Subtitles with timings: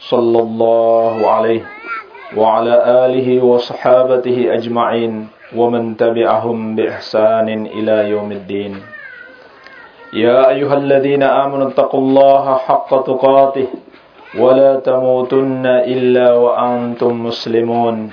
[0.00, 1.62] صلى الله عليه
[2.36, 2.74] وعلى
[3.06, 8.74] آله وصحابته أجمعين ومن تبعهم بإحسان إلى يوم الدين
[10.12, 13.66] يا أيها الذين آمنوا اتقوا الله حق تقاته
[14.38, 18.10] ولا تموتن إلا وأنتم مسلمون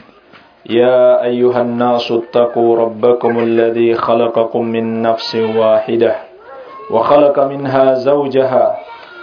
[0.69, 6.15] يا أيها الناس اتقوا ربكم الذي خلقكم من نفس واحدة
[6.91, 8.77] وخلق منها زوجها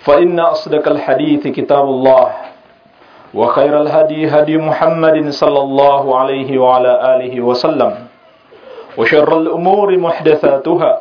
[0.00, 2.26] فإن أصدق الحديث كتاب الله
[3.34, 7.92] وخير الهدي هدي محمد صلى الله عليه وعلى آله وسلم
[8.98, 11.00] وشر الأمور محدثاتها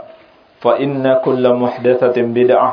[0.62, 2.72] فإن كل محدثة بدعة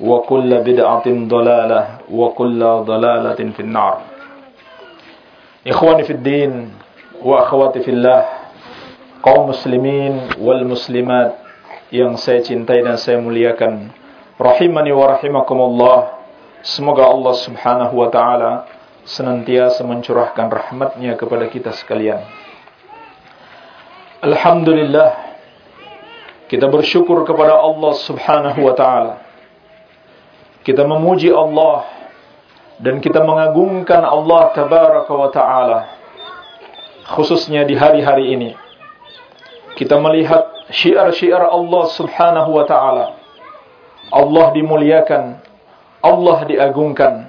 [0.00, 3.94] وكل بدعة ضلالة وكل ضلالة في النار.
[5.68, 6.70] إخواني في الدين
[7.22, 8.24] وأخواتي في الله
[9.26, 11.36] muslimin wal muslimat
[11.92, 13.90] yang saya cintai dan saya muliakan
[14.38, 15.98] rahimani wa rahimakumullah.
[16.62, 18.52] Semoga Allah Subhanahu wa taala
[19.02, 22.22] senantiasa mencurahkan rahmatnya kepada kita sekalian.
[24.22, 25.38] Alhamdulillah
[26.46, 29.14] kita bersyukur kepada Allah Subhanahu wa taala.
[30.62, 31.86] Kita memuji Allah
[32.78, 35.98] dan kita mengagungkan Allah tabaraka wa taala
[37.08, 38.50] khususnya di hari-hari ini.
[39.78, 43.06] Kita melihat syiar-syiar Allah subhanahu wa ta'ala.
[44.08, 45.40] Allah dimuliakan,
[46.00, 47.28] Allah diagungkan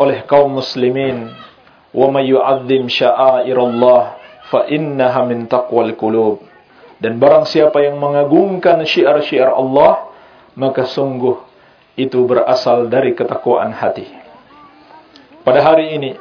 [0.00, 1.32] oleh kaum muslimin.
[1.90, 4.02] Wa may yu'azzim sya'airallah
[4.46, 6.46] fa innaha min taqwal qulub.
[7.00, 10.12] Dan barang siapa yang mengagungkan syiar-syiar Allah,
[10.54, 11.40] maka sungguh
[11.98, 14.06] itu berasal dari ketakwaan hati.
[15.42, 16.14] Pada hari ini,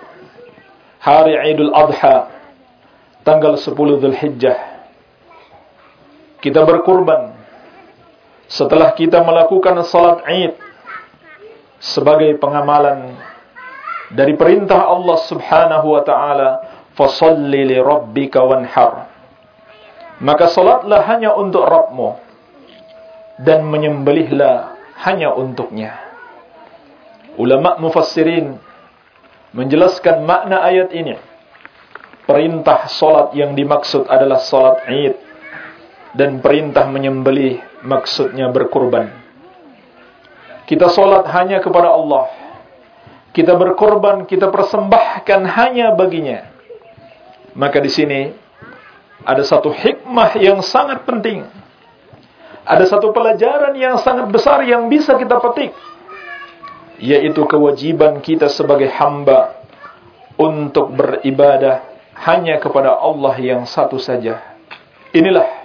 [1.03, 2.31] hari Idul Adha,
[3.21, 4.79] tanggal 10 Zulhijjah
[6.39, 7.35] kita berkurban
[8.49, 10.57] setelah kita melakukan salat Id
[11.77, 13.13] sebagai pengamalan
[14.09, 16.49] dari perintah Allah Subhanahu wa taala
[16.97, 19.05] fasalli li rabbika wanhar.
[20.19, 22.09] Maka salatlah hanya untuk Rabbmu
[23.39, 24.75] dan menyembelihlah
[25.07, 25.95] hanya untuknya.
[27.39, 28.59] Ulama mufassirin
[29.55, 31.15] menjelaskan makna ayat ini.
[32.27, 35.28] Perintah salat yang dimaksud adalah salat Id
[36.13, 39.13] dan perintah menyembelih maksudnya berkurban.
[40.65, 42.29] Kita solat hanya kepada Allah.
[43.33, 46.49] Kita berkorban, kita persembahkan hanya baginya.
[47.57, 48.29] Maka di sini
[49.25, 51.45] ada satu hikmah yang sangat penting.
[52.65, 55.73] Ada satu pelajaran yang sangat besar yang bisa kita petik.
[57.01, 59.57] Yaitu kewajiban kita sebagai hamba
[60.37, 61.81] untuk beribadah
[62.13, 64.37] hanya kepada Allah yang satu saja.
[65.15, 65.58] Inilah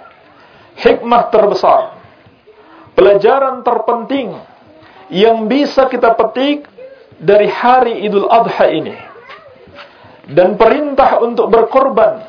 [0.75, 1.95] hikmah terbesar,
[2.93, 4.35] pelajaran terpenting
[5.11, 6.67] yang bisa kita petik
[7.19, 8.95] dari hari Idul Adha ini.
[10.25, 12.25] Dan perintah untuk berkorban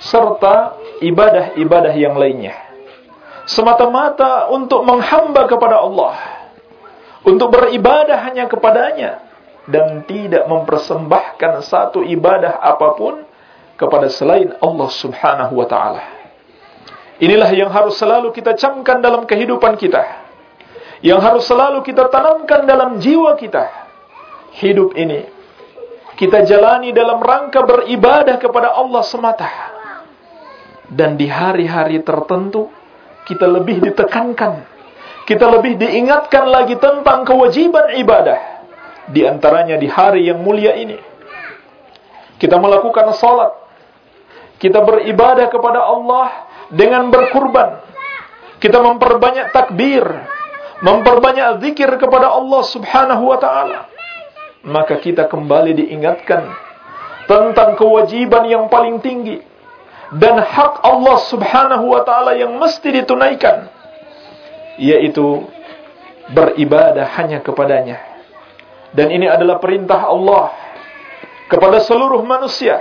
[0.00, 2.56] serta ibadah-ibadah yang lainnya.
[3.44, 6.16] Semata-mata untuk menghamba kepada Allah.
[7.24, 9.20] Untuk beribadah hanya kepadanya
[9.68, 13.24] dan tidak mempersembahkan satu ibadah apa pun
[13.76, 16.13] kepada selain Allah Subhanahu wa taala.
[17.22, 20.02] Inilah yang harus selalu kita camkan dalam kehidupan kita.
[21.04, 23.70] Yang harus selalu kita tanamkan dalam jiwa kita.
[24.54, 25.34] Hidup ini
[26.14, 29.50] kita jalani dalam rangka beribadah kepada Allah semata.
[30.86, 32.70] Dan di hari-hari tertentu
[33.26, 34.62] kita lebih ditekankan,
[35.26, 38.62] kita lebih diingatkan lagi tentang kewajiban ibadah.
[39.10, 40.96] Di antaranya di hari yang mulia ini.
[42.38, 43.52] Kita melakukan salat.
[44.56, 46.30] Kita beribadah kepada Allah
[46.72, 47.82] dengan berkurban.
[48.60, 50.04] Kita memperbanyak takbir,
[50.80, 53.80] memperbanyak zikir kepada Allah Subhanahu wa taala.
[54.64, 56.48] maka kita kembali diingatkan
[57.28, 59.44] tentang kewajiban yang paling tinggi
[60.16, 63.68] dan hak Allah Subhanahu wa taala yang mesti ditunaikan
[64.80, 65.44] yaitu
[66.32, 68.00] beribadah hanya kepadanya.
[68.94, 70.54] Dan ini adalah perintah Allah
[71.50, 72.78] kepada seluruh manusia.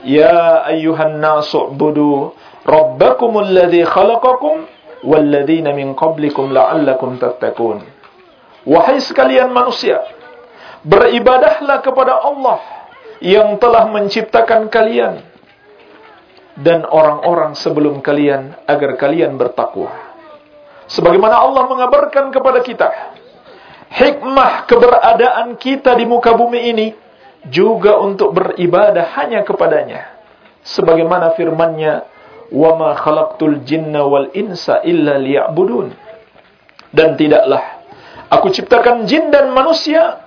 [0.00, 2.32] Ya ayyuhan nasu budu
[2.64, 4.68] rabbakumul ladzi khalaqakum
[5.04, 7.84] walladzina min qablikum la'allakum tattaqun.
[8.68, 10.04] Wahai sekalian manusia,
[10.84, 12.60] beribadahlah kepada Allah
[13.20, 15.24] yang telah menciptakan kalian
[16.60, 19.92] dan orang-orang sebelum kalian agar kalian bertakwa.
[20.90, 22.88] Sebagaimana Allah mengabarkan kepada kita,
[23.94, 26.88] hikmah keberadaan kita di muka bumi ini
[27.48, 30.20] juga untuk beribadah hanya kepadanya.
[30.60, 32.04] Sebagaimana firman-Nya,
[32.50, 35.94] "Wa ma khalaqtul jinna wal insa illa liya'budun."
[36.90, 37.86] Dan tidaklah
[38.26, 40.26] aku ciptakan jin dan manusia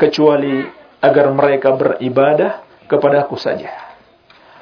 [0.00, 0.64] kecuali
[1.04, 3.68] agar mereka beribadah kepadaku saja.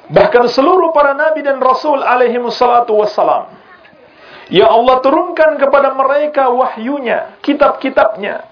[0.07, 3.57] Bahkan seluruh para nabi dan rasul alaihi wassalatu wassalam
[4.47, 8.47] Ya Allah turunkan kepada mereka wahyunya, kitab-kitabnya.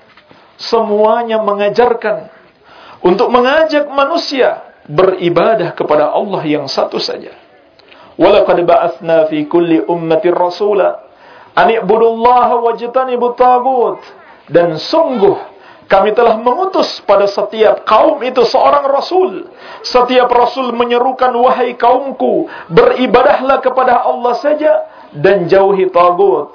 [0.60, 2.32] Semuanya mengajarkan
[3.04, 7.36] untuk mengajak manusia beribadah kepada Allah yang satu saja.
[8.16, 11.04] Walaqad ba'atsna fi kulli ummatin rasula
[11.56, 14.00] an i'budullaha wajtanibut tagut.
[14.46, 15.36] Dan sungguh
[15.86, 19.50] kami telah mengutus pada setiap kaum itu seorang rasul.
[19.82, 26.54] Setiap rasul menyerukan wahai kaumku, beribadahlah kepada Allah saja dan jauhi tagut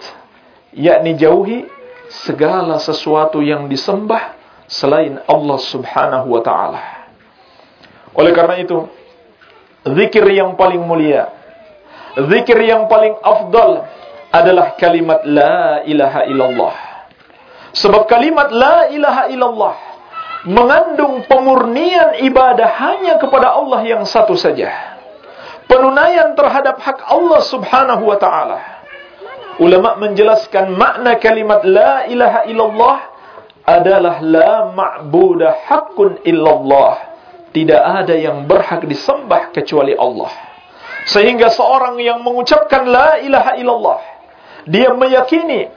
[0.75, 1.67] yakni jauhi
[2.11, 4.39] segala sesuatu yang disembah
[4.71, 6.83] selain Allah Subhanahu wa taala.
[8.15, 8.91] Oleh karena itu,
[9.87, 11.31] zikir yang paling mulia,
[12.29, 13.87] zikir yang paling afdal
[14.35, 16.75] adalah kalimat la ilaha illallah.
[17.71, 19.77] Sebab kalimat la ilaha illallah
[20.45, 24.91] mengandung pemurnian ibadah hanya kepada Allah yang satu saja
[25.71, 28.59] penunaian terhadap hak Allah Subhanahu wa taala.
[29.63, 32.99] Ulama menjelaskan makna kalimat la ilaha illallah
[33.63, 37.07] adalah la ma'budah haqqun illallah.
[37.55, 40.50] Tidak ada yang berhak disembah kecuali Allah.
[41.09, 44.01] Sehingga seorang yang mengucapkan la ilaha illallah,
[44.69, 45.71] dia meyakini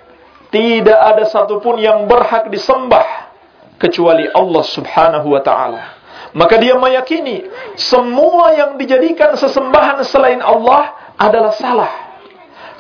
[0.51, 3.31] tidak ada satupun yang berhak disembah
[3.79, 6.03] kecuali Allah Subhanahu wa taala
[6.33, 7.45] maka dia meyakini
[7.77, 11.93] semua yang dijadikan sesembahan selain Allah adalah salah.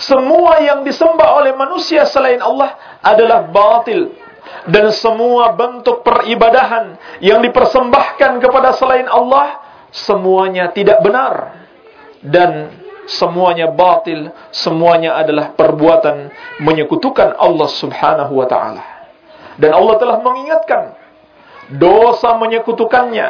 [0.01, 2.73] Semua yang disembah oleh manusia selain Allah
[3.05, 4.09] adalah batil.
[4.67, 9.61] Dan semua bentuk peribadahan yang dipersembahkan kepada selain Allah
[9.93, 11.62] semuanya tidak benar.
[12.23, 12.71] Dan
[13.03, 16.31] semuanya batil, semuanya adalah perbuatan
[16.63, 18.83] menyekutukan Allah Subhanahu wa taala.
[19.59, 20.95] Dan Allah telah mengingatkan
[21.77, 23.27] dosa menyekutukannya,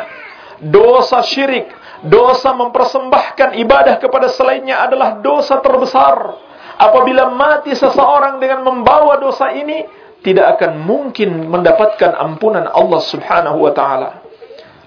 [0.62, 1.68] dosa syirik,
[2.06, 6.38] dosa mempersembahkan ibadah kepada selainnya adalah dosa terbesar.
[6.74, 9.86] Apabila mati seseorang dengan membawa dosa ini,
[10.24, 14.24] tidak akan mungkin mendapatkan ampunan Allah Subhanahu wa taala.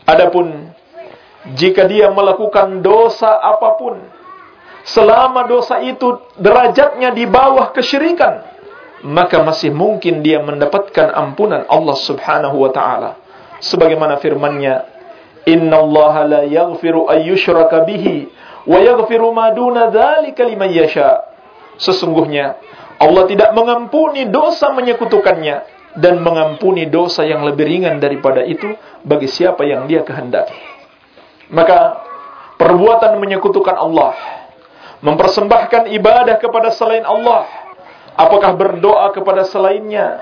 [0.08, 0.65] Adapun
[1.54, 4.02] jika dia melakukan dosa apa pun,
[4.82, 8.42] selama dosa itu derajatnya di bawah kesyirikan,
[9.06, 13.10] maka masih mungkin dia mendapatkan ampunan Allah Subhanahu wa taala.
[13.62, 14.90] Sebagaimana firman-Nya
[15.46, 18.26] innallaha la yaghfiru ayyushraka bihi
[18.66, 21.30] wa yaghfiru ma duna dzalika liman yasha.
[21.78, 22.58] Sesungguhnya
[22.98, 25.56] Allah tidak mengampuni dosa menyekutukannya
[25.94, 28.74] dan mengampuni dosa yang lebih ringan daripada itu
[29.06, 30.75] bagi siapa yang dia kehendaki
[31.52, 32.02] maka
[32.56, 34.14] perbuatan menyekutukan Allah
[35.04, 37.46] mempersembahkan ibadah kepada selain Allah
[38.16, 40.18] apakah berdoa kepada selainnya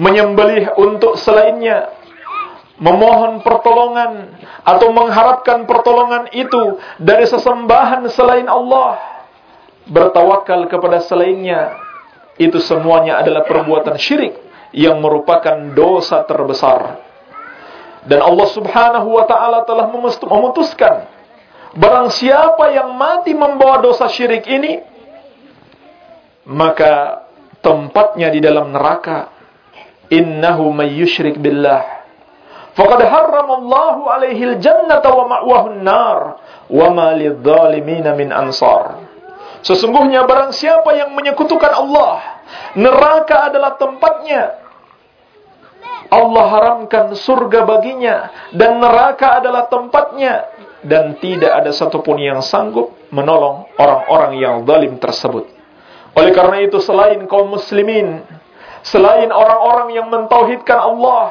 [0.00, 2.00] menyembelih untuk selainnya
[2.80, 8.96] memohon pertolongan atau mengharapkan pertolongan itu dari sesembahan selain Allah,
[9.84, 11.76] bertawakal kepada selainnya,
[12.40, 14.32] itu semuanya adalah perbuatan syirik
[14.72, 17.09] yang merupakan dosa terbesar.
[18.06, 21.04] Dan Allah Subhanahu wa taala telah memutuskan
[21.76, 24.82] barang siapa yang mati membawa dosa syirik ini
[26.50, 27.22] maka
[27.62, 29.30] tempatnya di dalam neraka
[30.10, 32.00] innahu may yusyrik billah
[32.80, 36.18] Faqad harramallahu alaihi al-jannata wa ma'wahu an-nar
[36.70, 39.04] wa ma lidh-dhalimin min ansar.
[39.60, 42.40] Sesungguhnya barang siapa yang menyekutukan Allah,
[42.78, 44.69] neraka adalah tempatnya.
[46.10, 48.16] Allah haramkan surga baginya
[48.50, 50.50] dan neraka adalah tempatnya
[50.82, 55.46] dan tidak ada satupun yang sanggup menolong orang-orang yang zalim tersebut.
[56.18, 58.26] Oleh karena itu selain kaum muslimin,
[58.82, 61.30] selain orang-orang yang mentauhidkan Allah,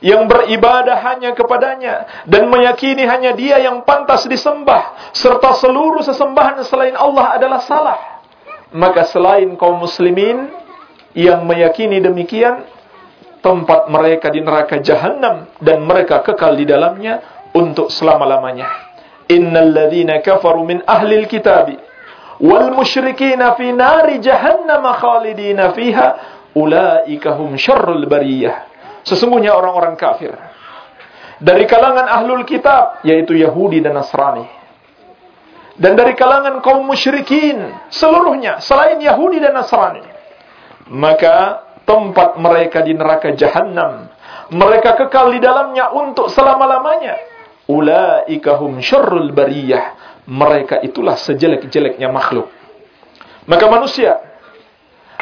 [0.00, 6.96] yang beribadah hanya kepadanya dan meyakini hanya dia yang pantas disembah serta seluruh sesembahan selain
[6.96, 8.00] Allah adalah salah
[8.72, 10.48] maka selain kaum muslimin
[11.12, 12.64] yang meyakini demikian
[13.40, 18.88] tempat mereka di neraka jahanam dan mereka kekal di dalamnya untuk selama-lamanya.
[19.32, 19.74] Innal
[20.20, 21.76] kafaru min ahlil kitabi
[22.40, 26.08] wal musyrikina fi nari jahannam khalidina fiha
[26.56, 28.68] ulaika hum syarrul bariyah.
[29.06, 30.36] Sesungguhnya orang-orang kafir
[31.40, 34.44] dari kalangan ahlul kitab yaitu Yahudi dan Nasrani
[35.80, 40.04] dan dari kalangan kaum musyrikin seluruhnya selain Yahudi dan Nasrani
[40.92, 44.06] maka tempat mereka di neraka jahanam
[44.50, 47.14] mereka kekal di dalamnya untuk selama-lamanya.
[47.70, 50.10] Ulaika hum syarrul bariyah.
[50.26, 52.50] Mereka itulah sejelek-jeleknya makhluk.
[53.46, 54.18] Maka manusia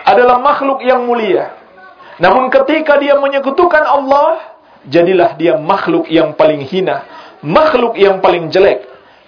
[0.01, 1.53] adalah makhluk yang mulia.
[2.19, 4.59] Namun ketika dia menyekutukan Allah,
[4.89, 7.05] jadilah dia makhluk yang paling hina,
[7.45, 8.85] makhluk yang paling jelek,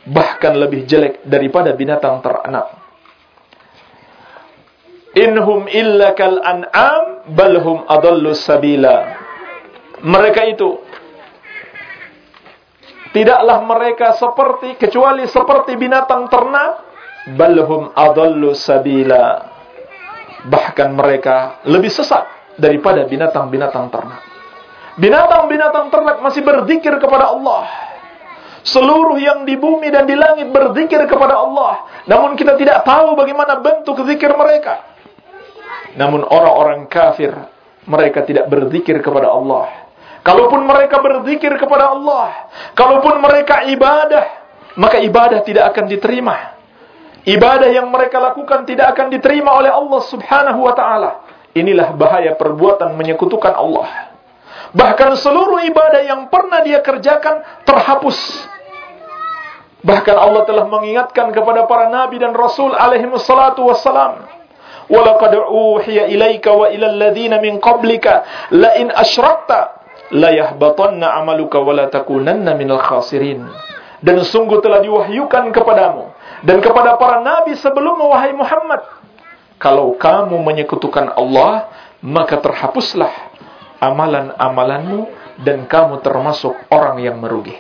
[0.09, 2.73] bahkan lebih jelek daripada binatang teranak.
[5.17, 9.17] Inhum illa kal an'am balhum adallu sabila.
[10.01, 10.81] Mereka itu
[13.15, 16.71] tidaklah mereka seperti kecuali seperti binatang ternak
[17.37, 19.47] balhum adallu sabila.
[20.41, 24.21] Bahkan mereka lebih sesat daripada binatang-binatang ternak.
[24.97, 27.69] Binatang-binatang ternak masih berzikir kepada Allah.
[28.61, 32.05] Seluruh yang di bumi dan di langit berzikir kepada Allah.
[32.05, 34.90] Namun kita tidak tahu bagaimana bentuk zikir mereka.
[35.99, 37.35] Namun orang-orang kafir,
[37.87, 39.91] mereka tidak berzikir kepada Allah.
[40.21, 44.27] Kalaupun mereka berzikir kepada Allah, kalaupun mereka ibadah,
[44.77, 46.61] maka ibadah tidak akan diterima.
[47.25, 51.11] Ibadah yang mereka lakukan tidak akan diterima oleh Allah Subhanahu wa taala.
[51.57, 54.13] Inilah bahaya perbuatan menyekutukan Allah.
[54.71, 58.17] Bahkan seluruh ibadah yang pernah dia kerjakan terhapus.
[59.81, 64.40] Bahkan Allah telah mengingatkan kepada para nabi dan rasul alaihi wassalam.
[64.91, 71.87] Walaqad uhiya ilaika wa ilal ladzina min qablika la in asyrakta la yahbatanna amaluka wa.
[74.01, 76.11] Dan sungguh telah diwahyukan kepadamu
[76.43, 78.81] dan kepada para nabi sebelum wahai Muhammad
[79.61, 81.69] kalau kamu menyekutukan Allah,
[82.01, 83.13] maka terhapuslah
[83.77, 85.05] amalan-amalanmu
[85.45, 87.55] dan kamu termasuk orang yang merugi.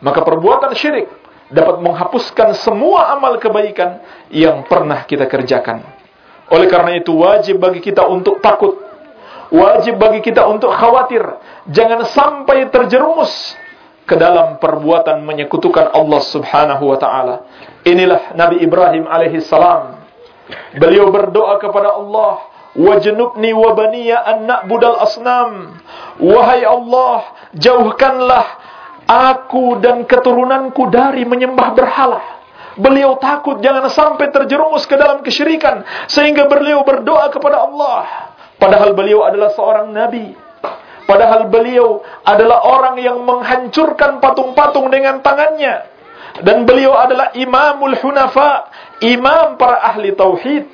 [0.00, 1.04] Maka perbuatan syirik
[1.52, 4.00] dapat menghapuskan semua amal kebaikan
[4.32, 5.84] yang pernah kita kerjakan.
[6.52, 8.76] Oleh karena itu wajib bagi kita untuk takut.
[9.54, 11.22] Wajib bagi kita untuk khawatir.
[11.70, 13.54] Jangan sampai terjerumus
[14.04, 17.36] ke dalam perbuatan menyekutukan Allah subhanahu wa ta'ala.
[17.88, 20.04] Inilah Nabi Ibrahim alaihi salam
[20.76, 22.44] Beliau berdoa kepada Allah,
[22.76, 25.80] "Wajnubni wa baniya an na'budal asnam."
[26.20, 28.44] Wahai Allah, jauhkanlah
[29.08, 32.43] aku dan keturunanku dari menyembah berhala.
[32.74, 38.34] Beliau takut jangan sampai terjerumus ke dalam kesyirikan sehingga beliau berdoa kepada Allah.
[38.58, 40.34] Padahal beliau adalah seorang nabi.
[41.04, 45.92] Padahal beliau adalah orang yang menghancurkan patung-patung dengan tangannya.
[46.42, 48.66] Dan beliau adalah imamul hunafa,
[49.04, 50.66] imam para ahli tauhid.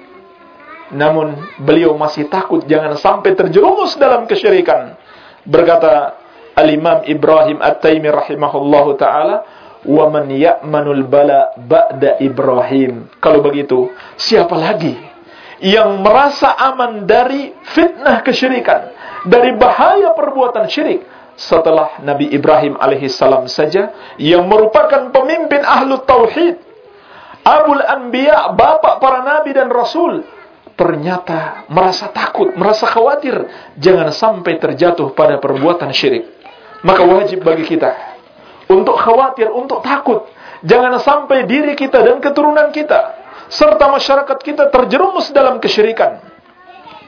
[0.97, 4.97] Namun beliau masih takut jangan sampai terjerumus dalam kesyirikan.
[5.45, 6.16] Berkata
[6.57, 9.45] Al-Imam Ibrahim At-Taimi rahimahullahu taala,
[9.87, 14.96] "Wa man ya'manul bala ba'da Ibrahim." Kalau begitu, siapa lagi
[15.60, 18.92] yang merasa aman dari fitnah kesyirikan,
[19.28, 21.04] dari bahaya perbuatan syirik
[21.37, 26.70] setelah Nabi Ibrahim alaihissalam saja yang merupakan pemimpin ahlu tauhid
[27.40, 30.20] Abul Anbiya, bapak para nabi dan rasul,
[30.76, 33.49] ternyata merasa takut, merasa khawatir
[33.80, 36.28] jangan sampai terjatuh pada perbuatan syirik.
[36.84, 38.10] Maka wajib bagi kita
[38.71, 40.31] untuk khawatir, untuk takut
[40.62, 43.19] jangan sampai diri kita dan keturunan kita
[43.50, 46.23] serta masyarakat kita terjerumus dalam kesyirikan.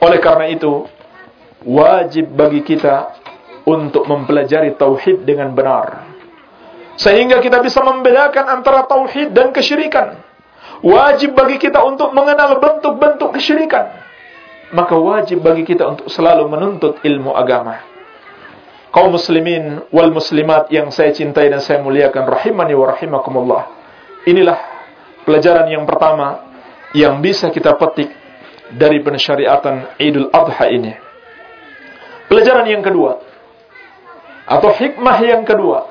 [0.03, 0.91] Oleh karena itu,
[1.63, 3.15] wajib bagi kita
[3.63, 6.11] untuk mempelajari tauhid dengan benar.
[6.99, 10.19] Sehingga kita bisa membedakan antara tauhid dan kesyirikan.
[10.83, 14.03] Wajib bagi kita untuk mengenal bentuk-bentuk kesyirikan.
[14.75, 17.92] Maka wajib bagi kita untuk selalu menuntut ilmu agama.
[18.93, 23.63] Kaum muslimin wal muslimat yang saya cintai dan saya muliakan rahimani wa rahimakumullah.
[24.29, 24.59] Inilah
[25.25, 26.45] pelajaran yang pertama
[26.93, 28.13] yang bisa kita petik
[28.77, 30.93] dari pensyariatan Idul Adha ini.
[32.29, 33.17] Pelajaran yang kedua
[34.45, 35.89] atau hikmah yang kedua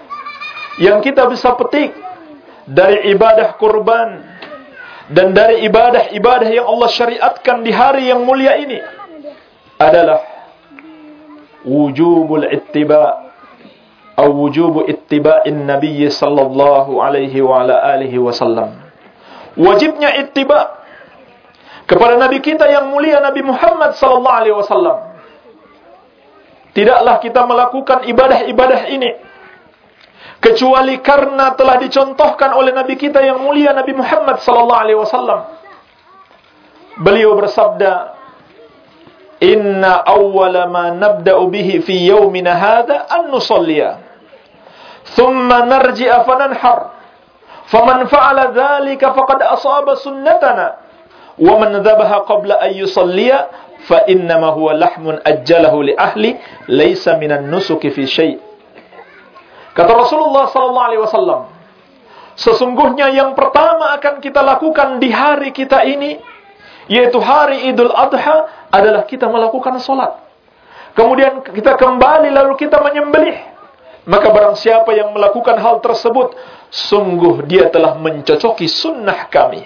[0.77, 1.95] yang kita bisa petik
[2.69, 4.23] dari ibadah kurban
[5.11, 8.79] dan dari ibadah-ibadah yang Allah syariatkan di hari yang mulia ini
[9.75, 10.30] adalah
[11.65, 13.31] wujubul ittiba
[14.21, 18.77] atau wujubu ittiba'in nabiy sallallahu alaihi wa ala alihi wasallam.
[19.57, 20.77] Wajibnya ittiba
[21.89, 24.97] kepada nabi kita yang mulia Nabi Muhammad sallallahu alaihi wasallam.
[26.77, 29.11] Tidaklah kita melakukan ibadah-ibadah ini
[30.37, 35.39] kecuali karena telah dicontohkan oleh nabi kita yang mulia Nabi Muhammad sallallahu alaihi wasallam.
[37.01, 38.20] Beliau bersabda,
[39.41, 43.97] "Inna awwala ma nabda'u bihi fi yawmina hadha an nusalliya."
[45.17, 46.79] Thumma narji'a fananhar.
[47.67, 50.67] Faman fa'ala dhalika faqad asaba sunnatana.
[51.41, 53.49] Wa man dhabaha qabla an yusalliya
[53.87, 56.37] fa innama huwa lahmun ajjalahu li ahli
[56.69, 58.37] laysa minan nusuki fi syai'.
[59.71, 61.41] Kata Rasulullah sallallahu alaihi wasallam,
[62.35, 66.19] sesungguhnya yang pertama akan kita lakukan di hari kita ini
[66.91, 70.11] yaitu hari Idul Adha adalah kita melakukan solat.
[70.91, 73.47] Kemudian kita kembali lalu kita menyembelih.
[74.11, 76.35] Maka barang siapa yang melakukan hal tersebut,
[76.67, 79.63] sungguh dia telah mencocoki sunnah kami.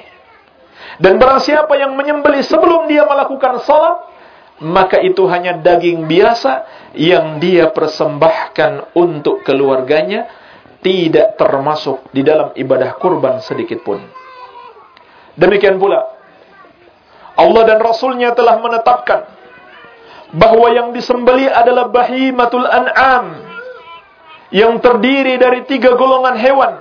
[1.01, 4.05] Dan barang siapa yang menyembelih sebelum dia melakukan solat,
[4.61, 10.29] maka itu hanya daging biasa yang dia persembahkan untuk keluarganya,
[10.85, 13.97] tidak termasuk di dalam ibadah kurban sedikit pun.
[15.35, 16.14] Demikian pula,
[17.35, 19.27] Allah dan Rasulnya telah menetapkan
[20.35, 23.43] bahwa yang disembeli adalah bahimatul an'am
[24.55, 26.73] yang terdiri dari tiga golongan hewan.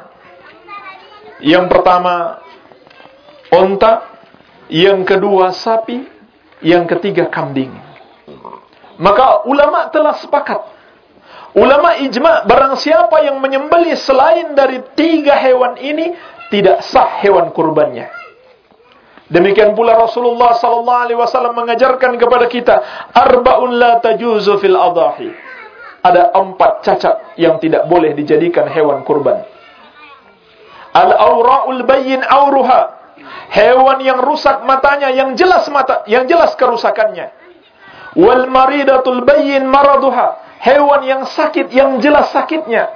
[1.43, 2.39] Yang pertama
[3.51, 4.07] onta,
[4.71, 6.07] yang kedua sapi,
[6.63, 7.75] yang ketiga kambing.
[8.97, 10.61] Maka ulama telah sepakat.
[11.55, 16.15] Ulama ijma barang siapa yang menyembeli selain dari tiga hewan ini
[16.51, 18.24] tidak sah hewan kurbannya.
[19.25, 22.77] Demikian pula Rasulullah sallallahu alaihi wasallam mengajarkan kepada kita
[23.17, 25.33] arbaun la tajuzu fil adahi.
[26.05, 29.41] Ada empat cacat yang tidak boleh dijadikan hewan kurban.
[30.93, 33.01] Al auraul bayyin auruha.
[33.49, 37.33] Hewan yang rusak matanya yang jelas mata, yang jelas kerusakannya.
[38.21, 40.61] Wal maridatul bayyin maraduha.
[40.61, 42.93] Hewan yang sakit yang jelas sakitnya.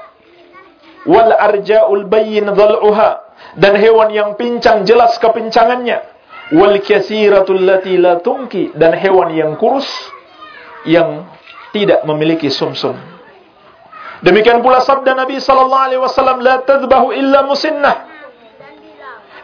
[1.08, 3.32] Wal arja'ul bayyin dhal'uha.
[3.56, 6.17] Dan hewan yang pincang jelas kepincangannya
[6.52, 9.88] wal katsiratul lati la tunki dan hewan yang kurus
[10.88, 11.28] yang
[11.74, 12.96] tidak memiliki sumsum.
[14.24, 17.96] Demikian pula sabda Nabi sallallahu alaihi wasallam la tadhbahu illa musinnah.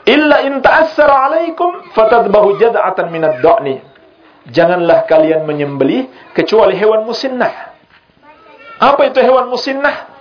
[0.04, 3.76] Illa in ta'assara alaikum fatadhbahu jad'atan min ad-da'ni.
[4.52, 7.72] Janganlah kalian menyembelih kecuali hewan musinnah.
[8.76, 10.12] Apa itu hewan musinnah?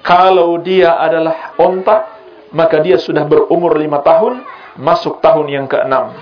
[0.00, 2.08] Kalau dia adalah onta,
[2.56, 4.40] maka dia sudah berumur lima tahun
[4.78, 6.14] masuk tahun yang keenam.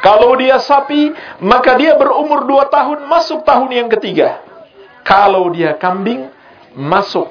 [0.00, 1.12] Kalau dia sapi,
[1.44, 4.40] maka dia berumur dua tahun, masuk tahun yang ketiga.
[5.04, 6.28] Kalau dia kambing,
[6.72, 7.28] masuk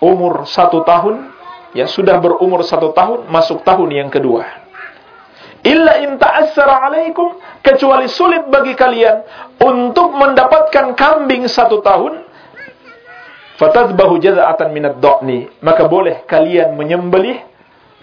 [0.00, 1.32] umur satu tahun,
[1.72, 4.44] ya sudah berumur satu tahun, masuk tahun yang kedua.
[5.60, 9.24] Illa in ta'assara alaikum, kecuali sulit bagi kalian
[9.60, 12.24] untuk mendapatkan kambing satu tahun,
[13.60, 17.44] fatadbahu jaza'atan minad do'ni, maka boleh kalian menyembelih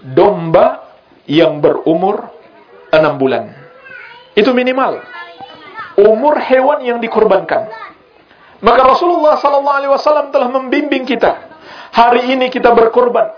[0.02, 0.87] domba
[1.28, 2.32] yang berumur
[2.90, 3.52] enam bulan.
[4.34, 5.04] Itu minimal.
[6.00, 7.68] Umur hewan yang dikorbankan.
[8.64, 11.54] Maka Rasulullah SAW telah membimbing kita.
[11.94, 13.34] Hari ini kita berkorban.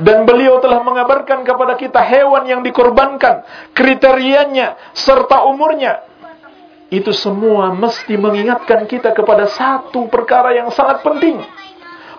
[0.00, 3.44] Dan beliau telah mengabarkan kepada kita hewan yang dikorbankan.
[3.76, 6.08] Kriterianya serta umurnya.
[6.88, 11.42] Itu semua mesti mengingatkan kita kepada satu perkara yang sangat penting.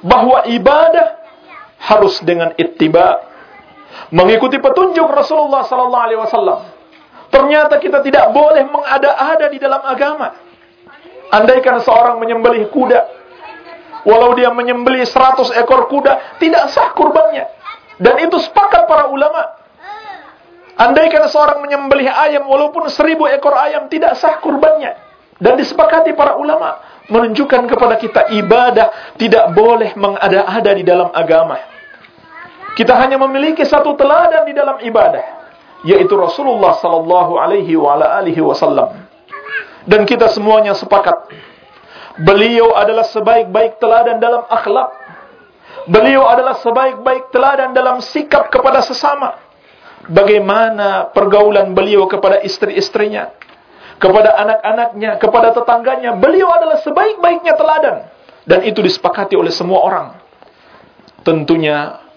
[0.01, 1.21] Bahwa ibadah
[1.82, 3.31] harus dengan ittiba
[4.12, 6.60] mengikuti petunjuk Rasulullah sallallahu alaihi wasallam.
[7.32, 10.36] Ternyata kita tidak boleh mengada-ada di dalam agama.
[11.32, 12.99] Andaikan seorang menyembelih kuda,
[14.04, 17.47] walau dia menyembelih 100 ekor kuda, tidak sah kurbannya.
[17.95, 19.63] Dan itu sepakat para ulama.
[20.75, 24.97] Andaikan seorang menyembelih ayam walaupun seribu ekor ayam tidak sah kurbannya.
[25.41, 26.77] Dan disepakati para ulama
[27.10, 31.71] menunjukkan kepada kita ibadah tidak boleh mengada-ada di dalam agama.
[32.82, 35.22] Kita hanya memiliki satu teladan di dalam ibadah,
[35.86, 39.06] yaitu Rasulullah sallallahu alaihi wasallam.
[39.86, 41.30] Dan kita semuanya sepakat
[42.26, 44.98] beliau adalah sebaik-baik teladan dalam akhlak.
[45.94, 49.38] Beliau adalah sebaik-baik teladan dalam sikap kepada sesama.
[50.10, 53.30] Bagaimana pergaulan beliau kepada istri-istrinya,
[54.02, 56.17] kepada anak-anaknya, kepada tetangganya.
[56.17, 58.10] Beliau adalah sebaik-baiknya teladan.
[58.41, 60.17] Dan itu disepakati oleh semua orang.
[61.22, 62.10] Tentunya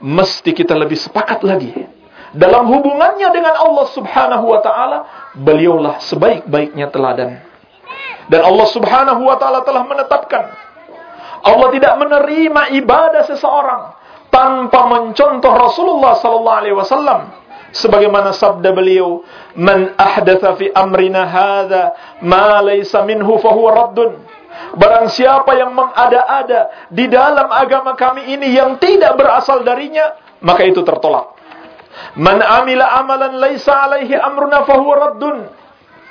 [0.00, 1.72] mesti kita lebih sepakat lagi.
[2.36, 4.98] Dalam hubungannya dengan Allah subhanahu wa ta'ala,
[5.40, 7.40] beliaulah sebaik-baiknya teladan.
[8.28, 10.44] Dan Allah subhanahu wa ta'ala telah menetapkan,
[11.46, 13.82] Allah tidak menerima ibadah seseorang
[14.28, 17.30] tanpa mencontoh Rasulullah sallallahu alaihi wasallam
[17.70, 19.22] sebagaimana sabda beliau
[19.54, 21.94] man ahdatha fi amrina hadza
[22.26, 24.25] ma laysa minhu fa huwa raddun
[24.76, 30.84] barang siapa yang mengada-ada di dalam agama kami ini yang tidak berasal darinya maka itu
[30.84, 31.36] tertolak.
[32.20, 35.38] Man amila amalan laysa alaihi amruna fa huwa raddun.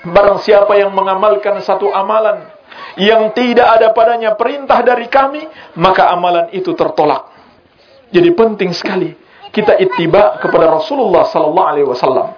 [0.06, 2.46] Barang siapa yang mengamalkan satu amalan
[2.98, 5.46] yang tidak ada padanya perintah dari kami
[5.78, 7.34] maka amalan itu tertolak.
[8.14, 9.14] Jadi penting sekali
[9.50, 12.30] kita ittiba kepada Rasulullah sallallahu alaihi wasallam.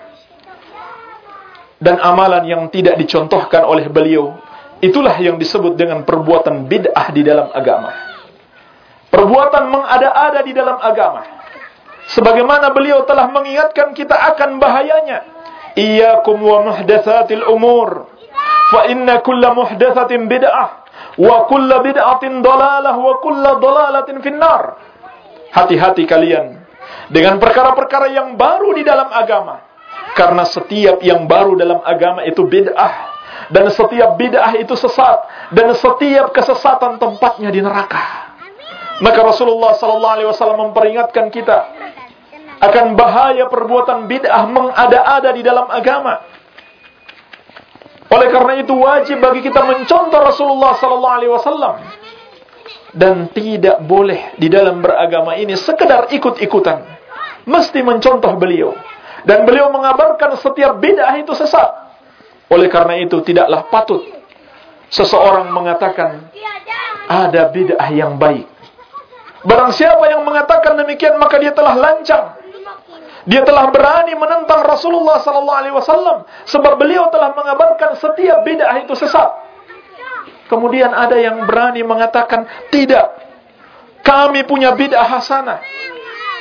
[1.78, 4.34] Dan amalan yang tidak dicontohkan oleh beliau
[4.84, 7.92] itulah yang disebut dengan perbuatan bid'ah di dalam agama.
[9.08, 11.24] Perbuatan mengada-ada di dalam agama.
[12.08, 15.28] Sebagaimana beliau telah mengingatkan kita akan bahayanya.
[15.76, 18.08] Iyyakum wa muhdatsatil umur.
[18.72, 20.88] Fa inna kulla muhdatsatin bid'ah
[21.18, 24.78] wa kulla bid'atin dalalah wa kulla dalalatin finnar.
[25.52, 26.68] Hati-hati kalian
[27.08, 29.64] dengan perkara-perkara yang baru di dalam agama.
[30.14, 33.17] Karena setiap yang baru dalam agama itu bid'ah.
[33.48, 35.52] Dan setiap bid'ah itu sesat.
[35.56, 38.28] Dan setiap kesesatan tempatnya di neraka.
[38.98, 40.34] Maka Rasulullah SAW
[40.70, 41.58] memperingatkan kita
[42.58, 46.26] akan bahaya perbuatan bid'ah mengada-ada di dalam agama.
[48.08, 51.78] Oleh karena itu wajib bagi kita mencontoh Rasulullah SAW
[52.96, 56.82] dan tidak boleh di dalam beragama ini sekedar ikut-ikutan
[57.48, 58.76] mesti mencontoh beliau.
[59.28, 61.87] Dan beliau mengabarkan setiap bid'ah itu sesat.
[62.48, 64.08] Oleh karena itu tidaklah patut
[64.88, 66.32] seseorang mengatakan
[67.08, 68.48] ada bid'ah yang baik.
[69.44, 72.36] Barang siapa yang mengatakan demikian maka dia telah lancang.
[73.28, 78.96] Dia telah berani menentang Rasulullah sallallahu alaihi wasallam sebab beliau telah mengabarkan setiap bid'ah itu
[78.96, 79.28] sesat.
[80.48, 83.12] Kemudian ada yang berani mengatakan tidak.
[84.08, 85.60] Kami punya bid'ah hasanah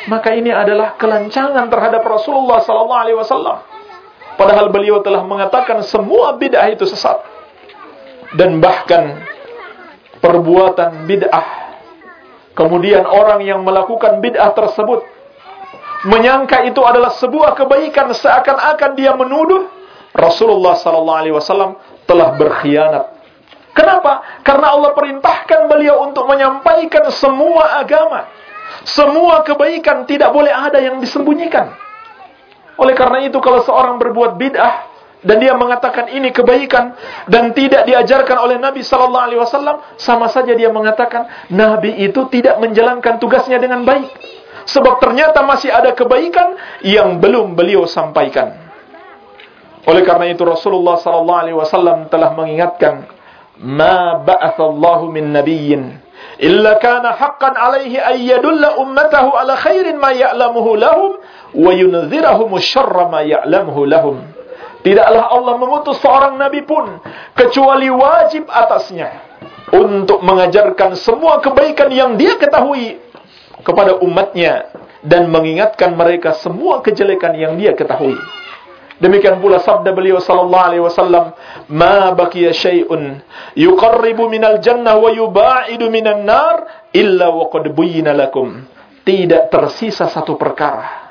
[0.07, 3.59] maka ini adalah kelancangan terhadap Rasulullah sallallahu alaihi wasallam.
[4.37, 7.21] Padahal beliau telah mengatakan semua bid'ah itu sesat.
[8.37, 9.25] Dan bahkan
[10.21, 11.47] perbuatan bid'ah
[12.57, 15.05] kemudian orang yang melakukan bid'ah tersebut
[16.09, 19.71] menyangka itu adalah sebuah kebaikan seakan-akan dia menuduh
[20.17, 21.77] Rasulullah sallallahu alaihi wasallam
[22.09, 23.15] telah berkhianat.
[23.77, 24.41] Kenapa?
[24.41, 28.25] Karena Allah perintahkan beliau untuk menyampaikan semua agama
[28.87, 31.75] semua kebaikan tidak boleh ada yang disembunyikan.
[32.77, 34.75] Oleh karena itu kalau seorang berbuat bid'ah
[35.25, 36.93] dan dia mengatakan ini kebaikan
[37.27, 42.61] dan tidak diajarkan oleh Nabi sallallahu alaihi wasallam, sama saja dia mengatakan nabi itu tidak
[42.61, 44.13] menjalankan tugasnya dengan baik.
[44.67, 48.55] Sebab ternyata masih ada kebaikan yang belum beliau sampaikan.
[49.87, 53.07] Oleh karena itu Rasulullah sallallahu alaihi wasallam telah mengingatkan,
[53.63, 56.06] "Ma ba'atsallahu min nabiyyin
[56.81, 61.11] kana haqqan alaihi ay yadulla ummatahu ala khairin ma ya'lamuhu lahum
[61.57, 64.21] wa yunzirahum syarra ma ya'lamuhu lahum.
[64.85, 67.03] Tidaklah Allah mengutus seorang nabi pun
[67.35, 69.11] kecuali wajib atasnya
[69.75, 73.03] untuk mengajarkan semua kebaikan yang dia ketahui
[73.67, 74.71] kepada umatnya
[75.03, 78.15] dan mengingatkan mereka semua kejelekan yang dia ketahui.
[78.97, 81.37] Demikian pula sabda beliau sallallahu alaihi wasallam,
[81.69, 83.21] "Ma baqiya syai'un
[83.53, 88.65] yuqarribu minal jannah wa yubaidu minan nar illa wa qad buyyina lakum."
[89.07, 91.07] Tidak tersisa satu perkara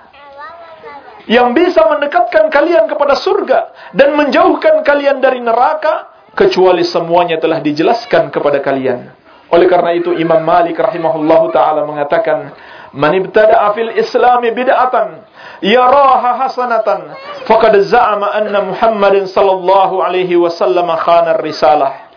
[1.26, 3.60] yang bisa mendekatkan kalian kepada surga
[3.98, 9.10] dan menjauhkan kalian dari neraka kecuali semuanya telah dijelaskan kepada kalian.
[9.50, 12.52] Oleh karena itu Imam Malik rahimahullahu taala mengatakan,
[12.96, 15.28] "Man ibtada'a fil Islami bid'atan
[15.60, 17.12] yaraha hasanatan
[17.44, 22.08] faqad za'ama anna Muhammadin sallallahu alaihi wasallam khana risalah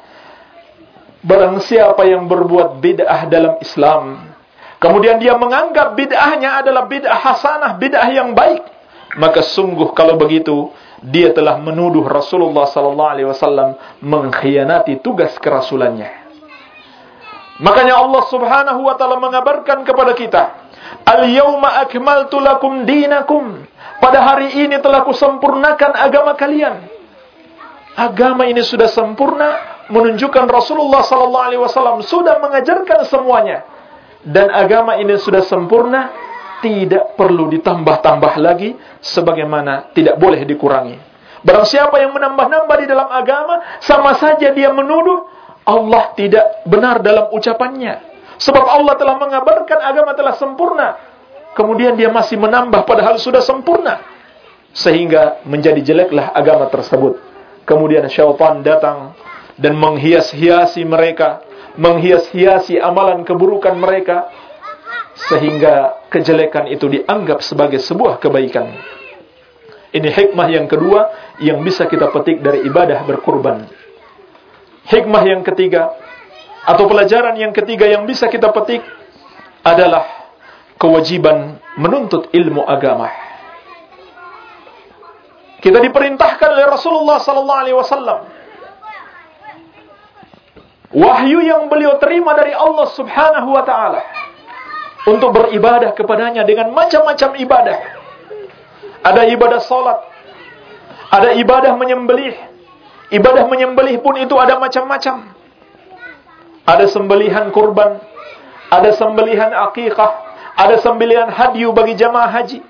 [1.18, 4.30] Barang siapa yang berbuat bid'ah dalam Islam
[4.78, 8.62] kemudian dia menganggap bid'ahnya adalah bid'ah hasanah, bid'ah yang baik
[9.18, 10.70] maka sungguh kalau begitu
[11.02, 16.26] dia telah menuduh Rasulullah sallallahu alaihi wasallam mengkhianati tugas kerasulannya.
[17.58, 20.67] Makanya Allah Subhanahu wa taala mengabarkan kepada kita
[21.04, 23.64] Al-yawma akmaltu lakum dinakum.
[23.98, 26.86] Pada hari ini telah kusempurnakan agama kalian.
[27.98, 33.66] Agama ini sudah sempurna menunjukkan Rasulullah sallallahu alaihi wasallam sudah mengajarkan semuanya.
[34.22, 36.10] Dan agama ini sudah sempurna,
[36.58, 40.98] tidak perlu ditambah-tambah lagi sebagaimana tidak boleh dikurangi.
[41.42, 45.26] Barang siapa yang menambah-nambah di dalam agama, sama saja dia menuduh
[45.62, 48.07] Allah tidak benar dalam ucapannya.
[48.38, 50.88] Sebab Allah telah mengabarkan agama telah sempurna.
[51.58, 53.98] Kemudian dia masih menambah padahal sudah sempurna.
[54.70, 57.18] Sehingga menjadi jeleklah agama tersebut.
[57.66, 59.18] Kemudian syaitan datang
[59.58, 61.44] dan menghias-hiasi mereka.
[61.78, 64.26] menghias-hiasi amalan keburukan mereka
[65.30, 68.74] sehingga kejelekan itu dianggap sebagai sebuah kebaikan.
[69.94, 71.06] Ini hikmah yang kedua
[71.38, 73.70] yang bisa kita petik dari ibadah berkurban.
[74.90, 75.94] Hikmah yang ketiga
[76.68, 78.84] atau pelajaran yang ketiga yang bisa kita petik
[79.64, 80.04] adalah
[80.76, 83.08] kewajiban menuntut ilmu agama.
[85.64, 88.18] Kita diperintahkan oleh Rasulullah sallallahu alaihi wasallam
[90.92, 94.04] wahyu yang beliau terima dari Allah Subhanahu wa taala
[95.08, 97.78] untuk beribadah kepadanya dengan macam-macam ibadah.
[99.08, 99.98] Ada ibadah salat,
[101.08, 102.36] ada ibadah menyembelih.
[103.08, 105.37] Ibadah menyembelih pun itu ada macam-macam.
[106.68, 107.96] Ada sembelihan kurban,
[108.68, 110.12] ada sembelihan akikah,
[110.52, 112.60] ada sembelihan hadyu bagi jamaah haji.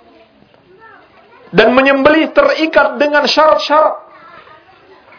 [1.51, 4.07] Dan menyembelih terikat dengan syarat-syarat.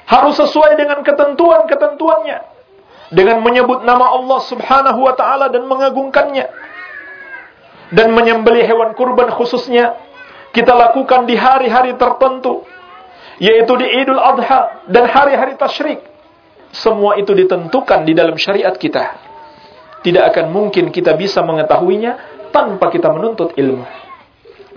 [0.08, 2.39] Harus sesuai dengan ketentuan-ketentuannya.
[3.12, 6.46] Dengan menyebut nama Allah subhanahu wa ta'ala dan mengagungkannya
[7.89, 9.98] dan menyembelih hewan kurban khususnya
[10.54, 12.65] kita lakukan di hari-hari tertentu
[13.42, 16.02] yaitu di Idul Adha dan hari-hari tasyrik
[16.69, 19.17] semua itu ditentukan di dalam syariat kita.
[19.99, 23.84] Tidak akan mungkin kita bisa mengetahuinya tanpa kita menuntut ilmu.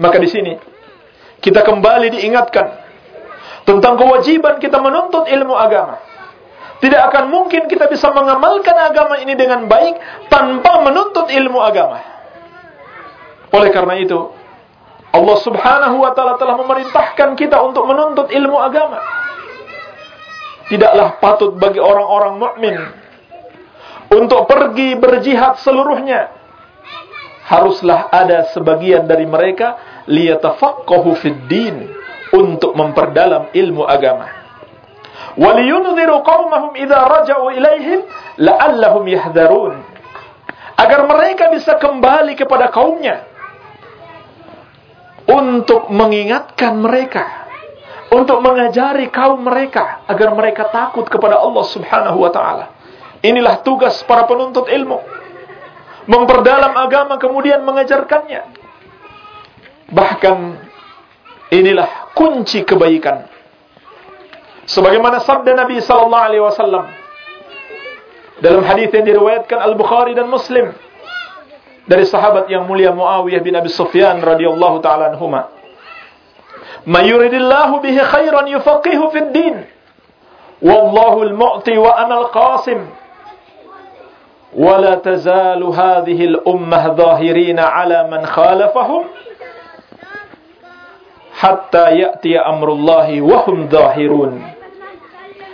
[0.01, 0.53] Maka di sini
[1.39, 2.67] kita kembali diingatkan
[3.63, 6.01] tentang kewajiban kita menuntut ilmu agama.
[6.83, 12.03] Tidak akan mungkin kita bisa mengamalkan agama ini dengan baik tanpa menuntut ilmu agama.
[13.55, 14.19] Oleh karena itu,
[15.15, 19.22] Allah Subhanahu wa taala telah memerintahkan kita untuk menuntut ilmu agama.
[20.73, 22.77] Tidaklah patut bagi orang-orang mukmin
[24.09, 26.33] untuk pergi berjihad seluruhnya.
[27.45, 29.77] Haruslah ada sebagian dari mereka
[30.09, 31.93] liyatafaqahu fid din
[32.33, 34.33] untuk memperdalam ilmu agama.
[35.37, 38.01] Waliyunziru qaumahum idza raja'u ilaihim
[38.41, 39.77] la'allahum yahdharun.
[40.81, 43.29] Agar mereka bisa kembali kepada kaumnya
[45.29, 47.42] untuk mengingatkan mereka,
[48.13, 52.67] untuk mengajari kaum mereka agar mereka takut kepada Allah Subhanahu wa taala.
[53.25, 55.01] Inilah tugas para penuntut ilmu.
[56.05, 58.43] Memperdalam agama kemudian mengajarkannya.
[59.89, 60.37] Bahkan
[61.57, 63.31] inilah kunci kebaikan.
[64.69, 66.85] Sebagaimana sabda Nabi sallallahu alaihi wasallam
[68.43, 70.75] dalam hadis yang diriwayatkan Al-Bukhari dan Muslim
[71.87, 75.62] dari sahabat yang mulia Muawiyah bin Abi Sufyan radhiyallahu taala anhuma.
[76.87, 79.65] ما يريد الله به خيرا يفقه في الدين.
[80.63, 82.87] والله المعطي وأنا القاسم.
[84.57, 89.05] ولا تزال هذه الأمة ظاهرين على من خالفهم
[91.41, 94.53] حتى يأتي أمر الله وهم ظاهرون.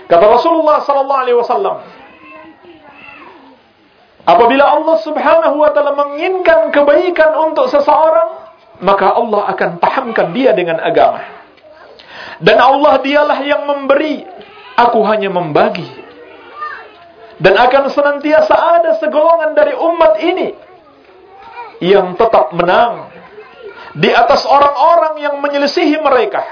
[0.09, 1.77] كما رسول الله Rasulullah sallallahu alaihi wasallam
[4.29, 8.48] Apabila Allah Subhanahu wa taala menginginkan kebaikan untuk seseorang
[8.79, 11.23] maka Allah akan pahamkan dia dengan agama.
[12.39, 14.23] Dan Allah dialah yang memberi,
[14.79, 15.87] aku hanya membagi.
[17.39, 20.49] Dan akan senantiasa ada segolongan dari umat ini
[21.79, 23.15] yang tetap menang
[23.95, 26.43] di atas orang-orang yang menyelisihi mereka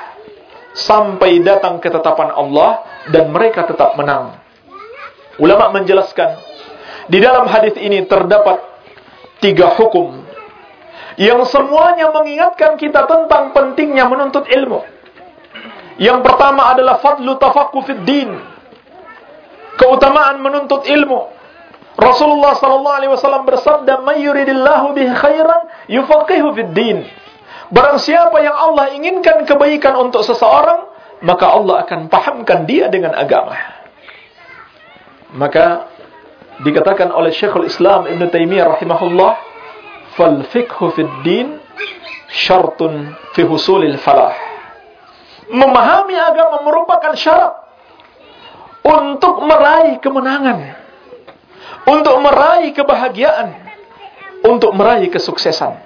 [0.75, 4.39] sampai datang ketetapan Allah dan mereka tetap menang.
[5.43, 6.39] Ulama menjelaskan
[7.07, 8.63] di dalam hadis ini terdapat
[9.39, 10.26] tiga hukum
[11.17, 14.85] yang semuanya mengingatkan kita tentang pentingnya menuntut ilmu.
[15.97, 18.31] Yang pertama adalah fadlu tafaqquh fid din.
[19.81, 21.33] Keutamaan menuntut ilmu.
[21.97, 27.09] Rasulullah sallallahu alaihi wasallam bersabda, "May yuridillahu bihi khairan yufaqihu fid din."
[27.73, 30.87] Barang siapa yang Allah inginkan kebaikan untuk seseorang,
[31.25, 33.57] maka Allah akan pahamkan dia dengan agama.
[35.33, 35.89] Maka
[36.61, 39.56] dikatakan oleh Syekhul Islam Ibn Taimiyah rahimahullah
[40.17, 41.61] fal fiqhu fid din
[42.33, 44.35] syartun fi husulil falah
[45.53, 47.55] memahami agama merupakan syarat
[48.83, 50.75] untuk meraih kemenangan
[51.87, 53.55] untuk meraih kebahagiaan
[54.43, 55.79] untuk meraih kesuksesan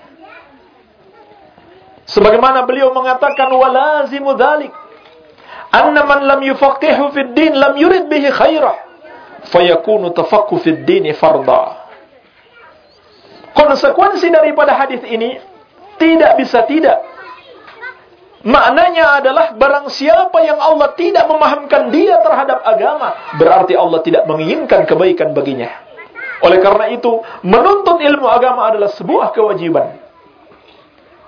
[2.09, 4.73] sebagaimana beliau mengatakan walazimu dzalik
[5.75, 8.91] anna man lam yufaqihu fid din lam yurid bihi khairah
[9.49, 10.85] fayakunu tafaqquh fid
[11.17, 11.80] fardha.
[13.55, 15.39] Konsekuensi daripada hadis ini
[15.99, 16.99] tidak bisa tidak.
[18.41, 24.89] Maknanya adalah barang siapa yang Allah tidak memahamkan dia terhadap agama, berarti Allah tidak menginginkan
[24.89, 25.69] kebaikan baginya.
[26.41, 30.01] Oleh karena itu, menuntut ilmu agama adalah sebuah kewajiban.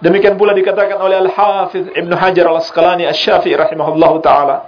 [0.01, 4.67] Demikian pula dikatakan oleh Al-Hafiz Ibn Hajar Al-Asqalani Asy-Syafi'i rahimahullahu taala.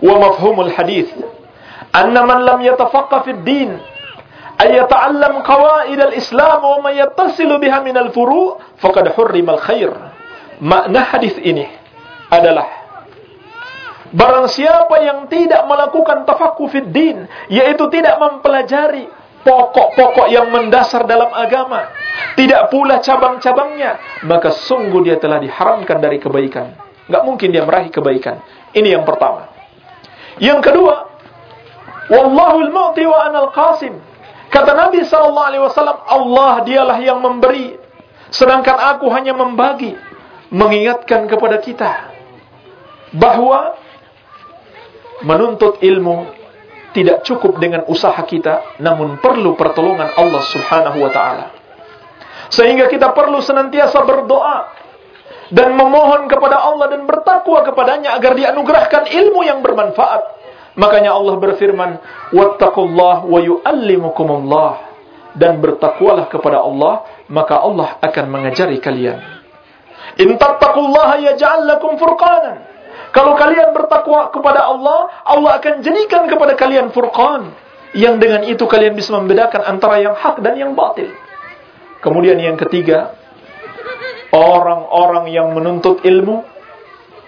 [0.00, 1.12] Wa mafhumul hadis
[1.94, 3.76] anna man lam yatafaqqa fid din
[4.58, 9.94] ayata'allam qawaid al-Islam wa ma yattasilu biha min al-furu' faqad hurrima al-khair.
[10.58, 11.64] Makna hadis ini
[12.28, 12.66] adalah
[14.10, 19.06] barang siapa yang tidak melakukan tafaqquh fid din, yaitu tidak mempelajari
[19.46, 21.88] pokok-pokok yang mendasar dalam agama,
[22.34, 26.74] tidak pula cabang-cabangnya, maka sungguh dia telah diharamkan dari kebaikan.
[27.08, 28.42] Enggak mungkin dia meraih kebaikan.
[28.76, 29.48] Ini yang pertama.
[30.36, 31.08] Yang kedua,
[32.08, 34.07] Wallahul mu'ti wa anal qasim.
[34.48, 37.76] Kata Nabi wasallam, Allah dialah yang memberi,
[38.32, 39.94] sedangkan aku hanya membagi.
[40.48, 42.08] Mengingatkan kepada kita
[43.12, 43.76] bahwa
[45.20, 46.24] menuntut ilmu
[46.96, 51.46] tidak cukup dengan usaha kita, namun perlu pertolongan Allah Subhanahu wa taala.
[52.48, 54.72] Sehingga kita perlu senantiasa berdoa
[55.52, 60.37] dan memohon kepada Allah dan bertakwa kepadanya agar dianugerahkan ilmu yang bermanfaat
[60.74, 61.90] Makanya Allah berfirman,
[62.34, 64.72] "Wattaqullah wa yu'allimukumullah."
[65.38, 69.22] Dan bertakwalah kepada Allah, maka Allah akan mengajari kalian.
[70.18, 72.64] In tattaqullaha yaj'al lakum furqanan.
[73.14, 77.54] Kalau kalian bertakwa kepada Allah, Allah akan jadikan kepada kalian furqan.
[77.96, 81.08] Yang dengan itu kalian bisa membedakan antara yang hak dan yang batil.
[82.04, 83.16] Kemudian yang ketiga,
[84.34, 86.44] orang-orang yang menuntut ilmu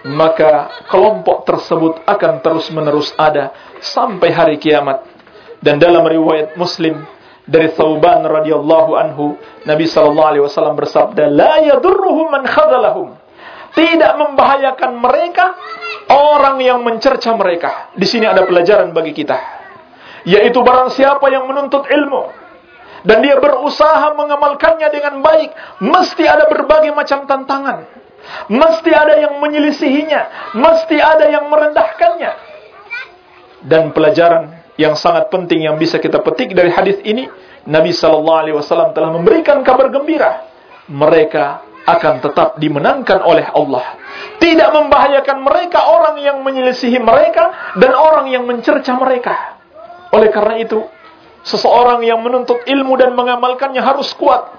[0.07, 5.05] maka kelompok tersebut akan terus-menerus ada sampai hari kiamat.
[5.61, 7.05] Dan dalam riwayat Muslim
[7.45, 9.37] dari Thauban radhiyallahu anhu,
[9.69, 13.13] Nabi sallallahu alaihi wasallam bersabda, "La yadurruhum man khadalahum."
[13.71, 15.55] Tidak membahayakan mereka
[16.11, 17.93] orang yang mencerca mereka.
[17.95, 19.37] Di sini ada pelajaran bagi kita.
[20.27, 22.35] Yaitu barang siapa yang menuntut ilmu
[23.07, 25.49] dan dia berusaha mengamalkannya dengan baik,
[25.81, 28.00] mesti ada berbagai macam tantangan
[28.49, 30.53] Mesti ada yang menyelisihinya.
[30.57, 32.31] Mesti ada yang merendahkannya.
[33.61, 37.29] Dan pelajaran yang sangat penting yang bisa kita petik dari hadis ini,
[37.69, 40.49] Nabi sallallahu alaihi wasallam telah memberikan kabar gembira.
[40.89, 41.45] Mereka
[41.85, 43.97] akan tetap dimenangkan oleh Allah.
[44.41, 49.61] Tidak membahayakan mereka orang yang menyelisihi mereka dan orang yang mencerca mereka.
[50.13, 50.81] Oleh karena itu,
[51.45, 54.53] seseorang yang menuntut ilmu dan mengamalkannya harus kuat,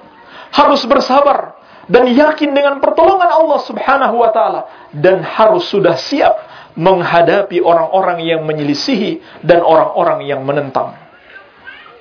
[0.55, 1.59] harus bersabar,
[1.91, 4.61] dan yakin dengan pertolongan Allah Subhanahu wa taala
[4.95, 6.35] dan harus sudah siap
[6.79, 10.95] menghadapi orang-orang yang menyelisihi dan orang-orang yang menentang.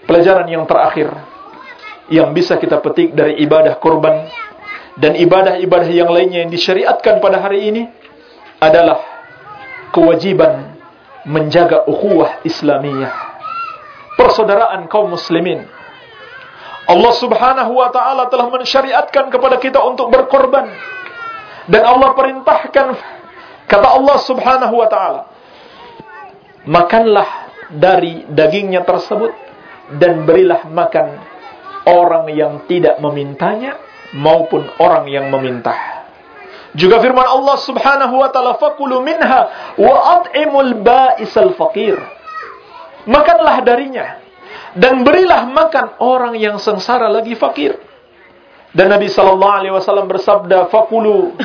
[0.05, 1.11] Pelajaran yang terakhir
[2.11, 4.27] yang bisa kita petik dari ibadah kurban
[4.99, 7.83] dan ibadah-ibadah yang lainnya yang disyariatkan pada hari ini
[8.59, 9.01] adalah
[9.95, 10.77] kewajiban
[11.25, 13.13] menjaga ukhuwah Islamiyah.
[14.19, 15.65] Persaudaraan kaum muslimin
[16.91, 20.67] Allah subhanahu wa ta'ala telah mensyariatkan kepada kita untuk berkorban.
[21.71, 22.87] Dan Allah perintahkan,
[23.71, 25.21] kata Allah subhanahu wa ta'ala,
[26.61, 27.25] Makanlah
[27.73, 29.33] dari dagingnya tersebut,
[29.97, 31.17] dan berilah makan
[31.89, 33.79] orang yang tidak memintanya,
[34.13, 35.73] maupun orang yang meminta.
[36.75, 41.97] Juga firman Allah subhanahu wa ta'ala, Fakulu minha wa at'imul ba'isal faqir.
[43.07, 44.21] Makanlah darinya
[44.75, 47.75] dan berilah makan orang yang sengsara lagi fakir.
[48.71, 51.35] Dan Nabi sallallahu alaihi wasallam bersabda, "Fakulu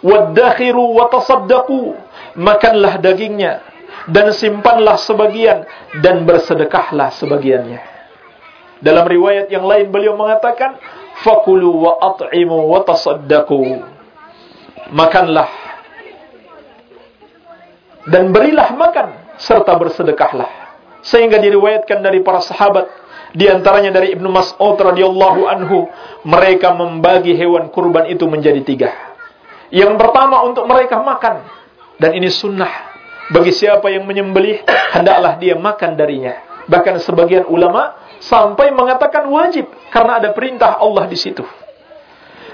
[0.00, 1.92] wadakhiru wa tasaddaqu."
[2.40, 3.60] Makanlah dagingnya
[4.08, 5.68] dan simpanlah sebagian
[6.00, 7.80] dan bersedekahlah sebagiannya.
[8.80, 10.80] Dalam riwayat yang lain beliau mengatakan,
[11.20, 13.92] "Fakulu wa at'imu wa tasaddaqu."
[14.88, 15.48] Makanlah
[18.08, 20.63] dan berilah makan serta bersedekahlah.
[21.04, 22.88] Sehingga diriwayatkan dari para sahabat
[23.34, 25.90] di antaranya dari Ibnu Mas'ud radhiyallahu anhu,
[26.24, 28.90] mereka membagi hewan kurban itu menjadi tiga.
[29.74, 31.42] Yang pertama untuk mereka makan
[31.98, 32.94] dan ini sunnah
[33.34, 34.62] bagi siapa yang menyembelih
[34.94, 36.38] hendaklah dia makan darinya.
[36.70, 41.44] Bahkan sebagian ulama sampai mengatakan wajib karena ada perintah Allah di situ.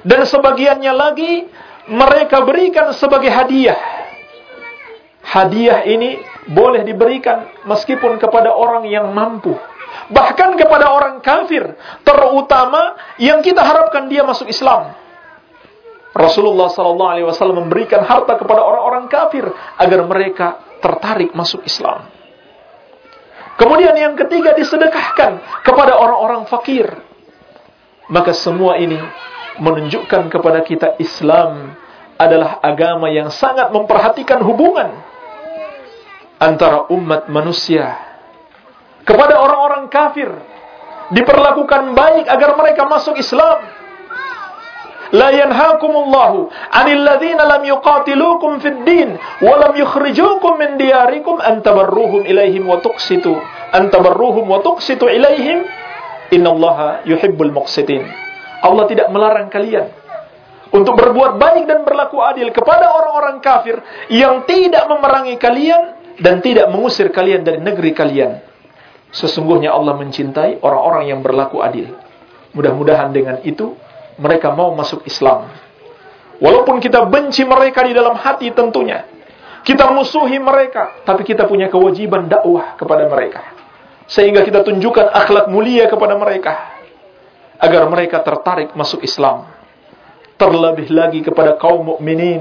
[0.01, 1.45] Dan sebagiannya lagi
[1.93, 3.79] mereka berikan sebagai hadiah.
[5.21, 6.19] Hadiah ini
[6.51, 9.55] boleh diberikan meskipun kepada orang yang mampu.
[10.11, 14.95] Bahkan kepada orang kafir, terutama yang kita harapkan dia masuk Islam.
[16.11, 19.47] Rasulullah sallallahu alaihi wasallam memberikan harta kepada orang-orang kafir
[19.79, 22.11] agar mereka tertarik masuk Islam.
[23.55, 26.91] Kemudian yang ketiga disedekahkan kepada orang-orang fakir.
[28.11, 28.99] Maka semua ini
[29.63, 31.79] menunjukkan kepada kita Islam
[32.19, 35.10] adalah agama yang sangat memperhatikan hubungan
[36.41, 38.01] antara umat manusia
[39.05, 40.33] kepada orang-orang kafir.
[41.11, 43.67] Diperlakukan baik agar mereka masuk Islam.
[45.11, 52.23] La yanhaakumullahu 'anil ladzina lam yuqatilukum fid din wa lam yukhrijukum min diyarikum an tabarruhum
[52.23, 53.35] ilaihim wa tuqsitu
[53.75, 55.67] an tabarruhum wa tuqsitu ilaihim.
[56.31, 58.07] Innallaha yuhibbul muqsitin.
[58.63, 59.91] Allah tidak melarang kalian
[60.71, 63.83] untuk berbuat baik dan berlaku adil kepada orang-orang kafir
[64.15, 68.33] yang tidak memerangi kalian dan tidak mengusir kalian dari negeri kalian.
[69.11, 71.91] Sesungguhnya Allah mencintai orang-orang yang berlaku adil.
[72.55, 73.75] Mudah-mudahan dengan itu
[74.21, 75.51] mereka mau masuk Islam.
[76.39, 79.05] Walaupun kita benci mereka di dalam hati tentunya.
[79.61, 83.45] Kita musuhi mereka, tapi kita punya kewajiban dakwah kepada mereka.
[84.09, 86.81] Sehingga kita tunjukkan akhlak mulia kepada mereka
[87.61, 89.45] agar mereka tertarik masuk Islam.
[90.41, 92.41] Terlebih lagi kepada kaum mukminin,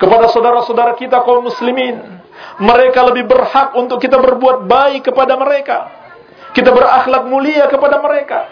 [0.00, 2.13] kepada saudara-saudara kita kaum muslimin.
[2.58, 5.90] Mereka lebih berhak untuk kita berbuat baik kepada mereka.
[6.54, 8.46] Kita berakhlak mulia kepada mereka.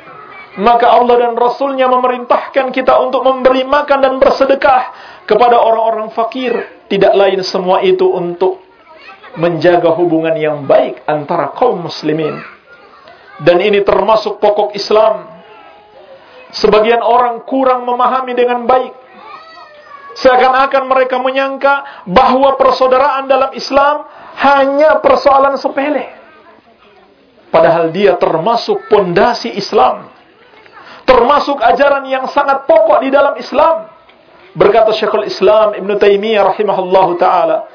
[0.58, 4.82] Maka Allah dan Rasulnya memerintahkan kita untuk memberi makan dan bersedekah
[5.24, 6.52] kepada orang-orang fakir.
[6.90, 8.60] Tidak lain semua itu untuk
[9.38, 12.36] menjaga hubungan yang baik antara kaum muslimin.
[13.40, 15.32] Dan ini termasuk pokok Islam
[16.52, 18.92] Sebagian orang kurang memahami dengan baik.
[20.12, 24.04] Seakan-akan mereka menyangka bahwa persaudaraan dalam Islam
[24.36, 26.12] hanya persoalan sepele.
[27.48, 30.08] Padahal dia termasuk pondasi Islam.
[31.04, 33.88] Termasuk ajaran yang sangat pokok di dalam Islam.
[34.52, 37.68] Berkata Syekhul Islam Ibn Taimiyah rahimahullahu taala,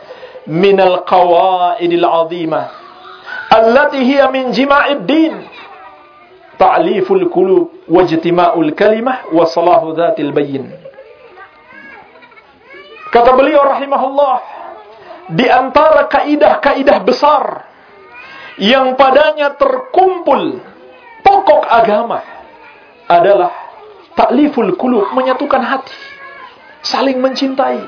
[0.46, 2.66] "Minal qawaidil 'azimah
[3.50, 5.58] allati hiya min jima'id din."
[6.58, 10.87] ta'liful qulub wajtima'ul kalimah wa salahu dzatil bayyin.
[13.08, 14.36] Kata beliau rahimahullah,
[15.32, 17.44] di antara kaidah-kaidah besar
[18.58, 20.64] yang padanya terkumpul
[21.22, 22.24] pokok agama
[23.08, 23.52] adalah
[24.16, 25.96] ta'liful qulub, menyatukan hati,
[26.82, 27.84] saling mencintai,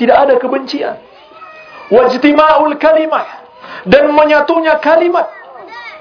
[0.00, 0.96] tidak ada kebencian.
[1.92, 3.26] Wajtima'ul kalimah
[3.84, 5.28] dan menyatunya kalimat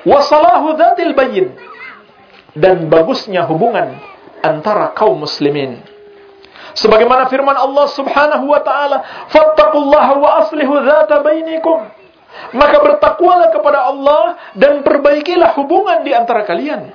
[0.08, 1.52] wasalahu dzatil bayyin
[2.56, 4.00] dan bagusnya hubungan
[4.39, 5.84] antara kaum muslimin.
[6.76, 11.84] Sebagaimana firman Allah Subhanahu wa taala, "Fattaqullaha wa aslihu dzata bainikum."
[12.56, 16.92] Maka bertakwalah kepada Allah dan perbaikilah hubungan di antara kalian.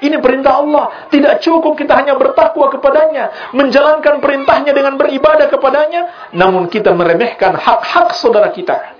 [0.00, 1.12] Ini perintah Allah.
[1.12, 8.16] Tidak cukup kita hanya bertakwa kepadanya, menjalankan perintahnya dengan beribadah kepadanya, namun kita meremehkan hak-hak
[8.16, 8.96] saudara kita.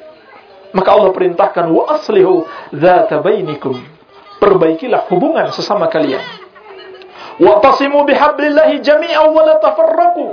[0.76, 3.24] Maka Allah perintahkan wa aslihu dzata
[4.40, 6.20] perbaikilah hubungan sesama kalian.
[7.40, 10.26] Bihablillahi jami'an wa la tafarraqu.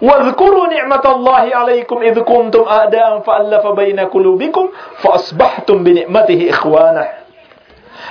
[0.00, 4.68] Wadhkuru ni'matallahi 'alaikum idh kuntum a'da'an fa'alafa baina qulubikum
[5.00, 7.04] fa asbahtum bi ni'matihi ikhwana.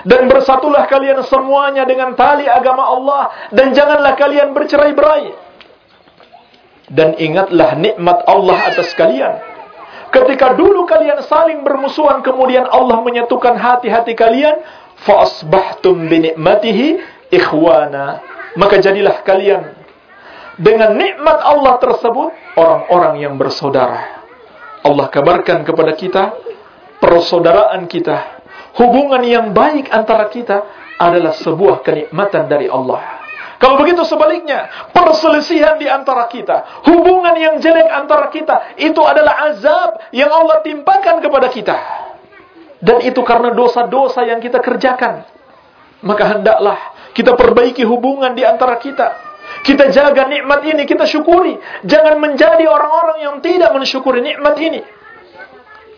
[0.05, 5.33] Dan bersatulah kalian semuanya dengan tali agama Allah dan janganlah kalian bercerai-berai.
[6.89, 9.37] Dan ingatlah nikmat Allah atas kalian.
[10.09, 14.57] Ketika dulu kalian saling bermusuhan kemudian Allah menyatukan hati-hati kalian
[14.99, 16.99] Fa'asbahtum binikmatihi
[17.29, 18.21] ikhwana.
[18.57, 19.77] Maka jadilah kalian
[20.59, 24.25] dengan nikmat Allah tersebut orang-orang yang bersaudara.
[24.83, 26.23] Allah kabarkan kepada kita
[26.99, 28.43] persaudaraan kita,
[28.75, 30.67] hubungan yang baik antara kita
[30.99, 33.23] adalah sebuah kenikmatan dari Allah.
[33.59, 39.99] Kalau begitu sebaliknya, perselisihan di antara kita, hubungan yang jelek antara kita, itu adalah azab
[40.15, 41.75] yang Allah timpakan kepada kita.
[42.79, 45.27] Dan itu karena dosa-dosa yang kita kerjakan.
[45.99, 46.88] Maka hendaklah
[47.19, 49.27] kita perbaiki hubungan di antara kita.
[49.59, 51.59] Kita jaga nikmat ini, kita syukuri.
[51.83, 54.79] Jangan menjadi orang-orang yang tidak mensyukuri nikmat ini.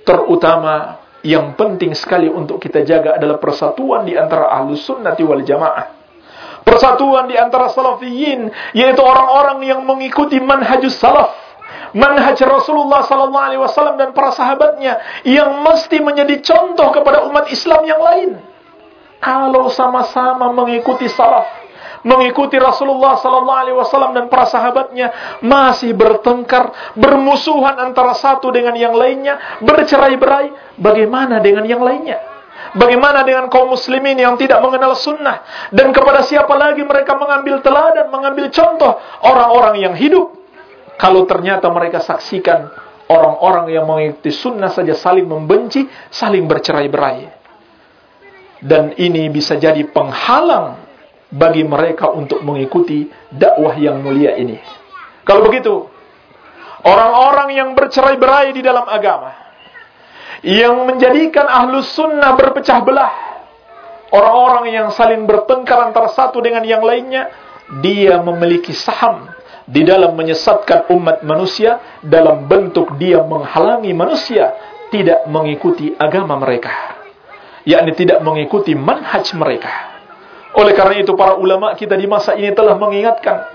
[0.02, 6.02] Terutama yang penting sekali untuk kita jaga adalah persatuan di antara ahlus sunnati wal jamaah.
[6.66, 11.38] Persatuan di antara salafiyin, yaitu orang-orang yang mengikuti manhajus salaf
[11.92, 17.84] manhaj Rasulullah sallallahu alaihi wasallam dan para sahabatnya yang mesti menjadi contoh kepada umat Islam
[17.84, 18.51] yang lain.
[19.22, 21.46] Kalau sama-sama mengikuti salaf,
[22.02, 28.98] mengikuti Rasulullah sallallahu alaihi wasallam dan para sahabatnya masih bertengkar, bermusuhan antara satu dengan yang
[28.98, 32.18] lainnya, bercerai-berai, bagaimana dengan yang lainnya?
[32.72, 35.44] Bagaimana dengan kaum muslimin yang tidak mengenal sunnah
[35.76, 38.96] dan kepada siapa lagi mereka mengambil teladan, mengambil contoh
[39.28, 40.32] orang-orang yang hidup
[40.96, 42.70] kalau ternyata mereka saksikan
[43.12, 47.41] orang-orang yang mengikuti sunnah saja saling membenci, saling bercerai-berai.
[48.62, 50.78] Dan ini bisa jadi penghalang
[51.34, 54.62] bagi mereka untuk mengikuti dakwah yang mulia ini.
[55.26, 55.90] Kalau begitu,
[56.86, 59.34] orang-orang yang bercerai-berai di dalam agama,
[60.46, 63.14] yang menjadikan ahlus sunnah berpecah belah,
[64.14, 67.34] orang-orang yang saling bertengkar antara satu dengan yang lainnya,
[67.80, 69.32] dia memiliki saham
[69.64, 74.52] di dalam menyesatkan umat manusia dalam bentuk dia menghalangi manusia
[74.92, 76.91] tidak mengikuti agama mereka
[77.66, 79.92] yakni tidak mengikuti manhaj mereka
[80.52, 83.48] Oleh karena itu para ulama kita di masa ini telah mengingatkan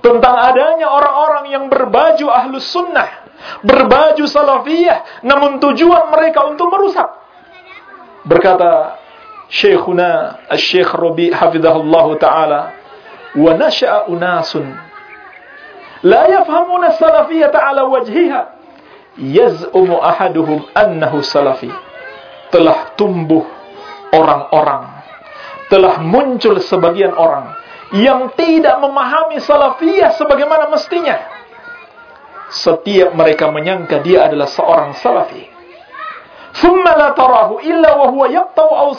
[0.00, 3.28] tentang adanya orang-orang yang berbaju ahlus sunnah,
[3.64, 7.08] berbaju salafiyah, namun tujuan mereka untuk merusak.
[8.24, 9.00] Berkata
[9.52, 12.60] Syekhuna Syekh Rabi hafizahullah taala,
[13.36, 13.52] "Wa
[14.08, 14.64] unasun
[16.04, 18.40] la yafhamuna salafiyah ala wajhiha,
[19.20, 21.68] yaz'umu ahaduhum annahu salafi."
[22.54, 23.42] telah tumbuh
[24.14, 24.86] orang-orang,
[25.66, 27.50] telah muncul sebagian orang
[27.98, 31.18] yang tidak memahami salafiyah sebagaimana mestinya.
[32.54, 35.50] Setiap mereka menyangka dia adalah seorang salafi.
[36.54, 38.94] ثم la tarahu illa wa huwa yaqta'u.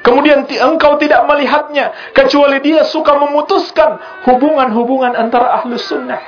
[0.00, 6.22] Kemudian engkau tidak melihatnya kecuali dia suka memutuskan hubungan-hubungan antara ahlus sunnah.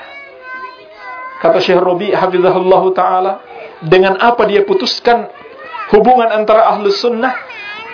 [1.41, 3.33] Kata Syekh Robi hafizahullah taala,
[3.81, 5.33] dengan apa dia putuskan
[5.91, 7.35] hubungan antara ahlus sunnah?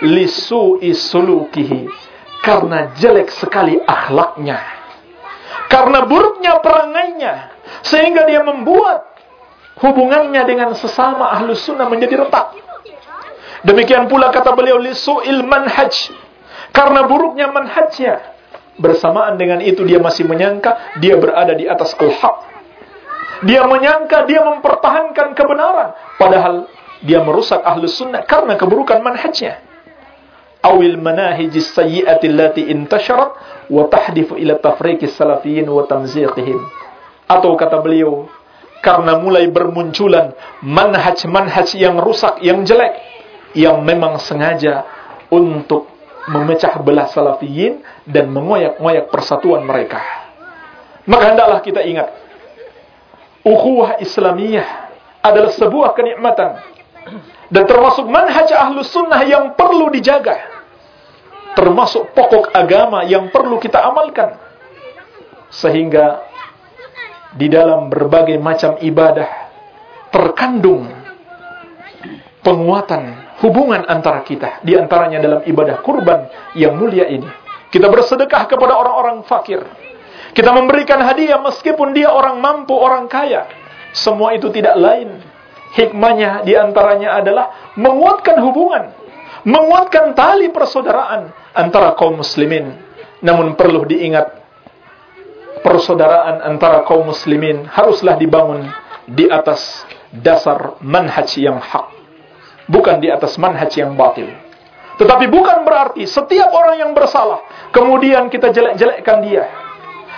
[0.01, 1.89] lisu'i sulukihi.
[2.45, 4.61] Karena jelek sekali akhlaknya.
[5.67, 7.33] Karena buruknya perangainya.
[7.83, 9.03] Sehingga dia membuat
[9.83, 12.55] hubungannya dengan sesama ahlus sunnah menjadi retak.
[13.65, 16.13] Demikian pula kata beliau lisu'il manhaj.
[16.71, 18.37] Karena buruknya manhajnya.
[18.77, 22.45] Bersamaan dengan itu dia masih menyangka dia berada di atas al-haq.
[23.41, 25.97] Dia menyangka dia mempertahankan kebenaran.
[26.21, 26.69] Padahal
[27.05, 29.61] dia merusak ahlus sunnah karena keburukan manhajnya.
[30.65, 33.37] Awil manahijis sayyi'ati allati intasharat
[33.69, 36.59] wa tahdifu ila tafriqis salafiyin wa tamziqihim
[37.29, 38.25] atau kata beliau
[38.81, 40.33] karena mulai bermunculan
[40.63, 42.97] manhaj-manhaj yang rusak yang jelek
[43.53, 44.87] yang memang sengaja
[45.29, 45.87] untuk
[46.27, 50.03] memecah belah salafiyin dan mengoyak-ngoyak persatuan mereka.
[51.07, 52.11] Maka hendaklah kita ingat
[53.47, 54.91] ukhuwah islamiyah
[55.23, 56.59] adalah sebuah kenikmatan
[57.47, 60.35] dan termasuk manhaj ahlus sunnah yang perlu dijaga.
[61.55, 64.37] Termasuk pokok agama yang perlu kita amalkan.
[65.49, 66.21] Sehingga
[67.33, 69.49] di dalam berbagai macam ibadah
[70.13, 70.91] terkandung
[72.45, 74.61] penguatan hubungan antara kita.
[74.61, 77.27] Di antaranya dalam ibadah kurban yang mulia ini.
[77.73, 79.63] Kita bersedekah kepada orang-orang fakir.
[80.35, 83.49] Kita memberikan hadiah meskipun dia orang mampu orang kaya.
[83.97, 85.26] Semua itu tidak lain
[85.77, 89.07] hikmahnya di antaranya adalah menguatkan hubungan
[89.47, 92.75] menguatkan tali persaudaraan antara kaum muslimin.
[93.23, 94.29] Namun perlu diingat
[95.63, 98.67] persaudaraan antara kaum muslimin haruslah dibangun
[99.07, 101.95] di atas dasar manhaj yang hak.
[102.67, 104.27] Bukan di atas manhaj yang batil.
[104.99, 109.47] Tetapi bukan berarti setiap orang yang bersalah kemudian kita jelek-jelekkan dia.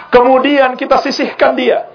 [0.09, 1.85] Kemudian kita sisihkan dia.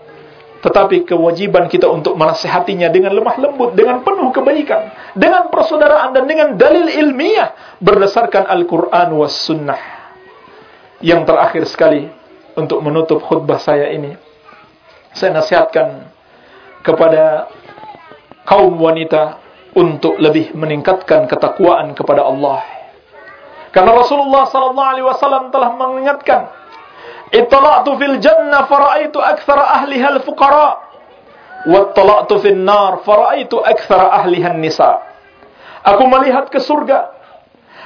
[0.65, 6.57] Tetapi kewajiban kita untuk menasihatinya dengan lemah lembut, dengan penuh kebaikan, dengan persaudaraan dan dengan
[6.57, 7.53] dalil ilmiah
[7.85, 9.77] berdasarkan Al-Quran was sunnah.
[11.05, 12.09] Yang terakhir sekali
[12.57, 14.17] untuk menutup khutbah saya ini,
[15.13, 16.09] saya nasihatkan
[16.81, 17.53] kepada
[18.49, 19.45] kaum wanita
[19.77, 22.65] untuk lebih meningkatkan ketakwaan kepada Allah.
[23.69, 26.64] Karena Rasulullah sallallahu alaihi wasallam telah mengingatkan
[27.35, 30.69] Ittala'tu fil jannah fara'aitu aktsara ahliha al-fuqara.
[31.67, 35.03] Wattala'tu fil nar fara'aitu aktsara ahliha nisa.
[35.83, 37.11] Aku melihat ke surga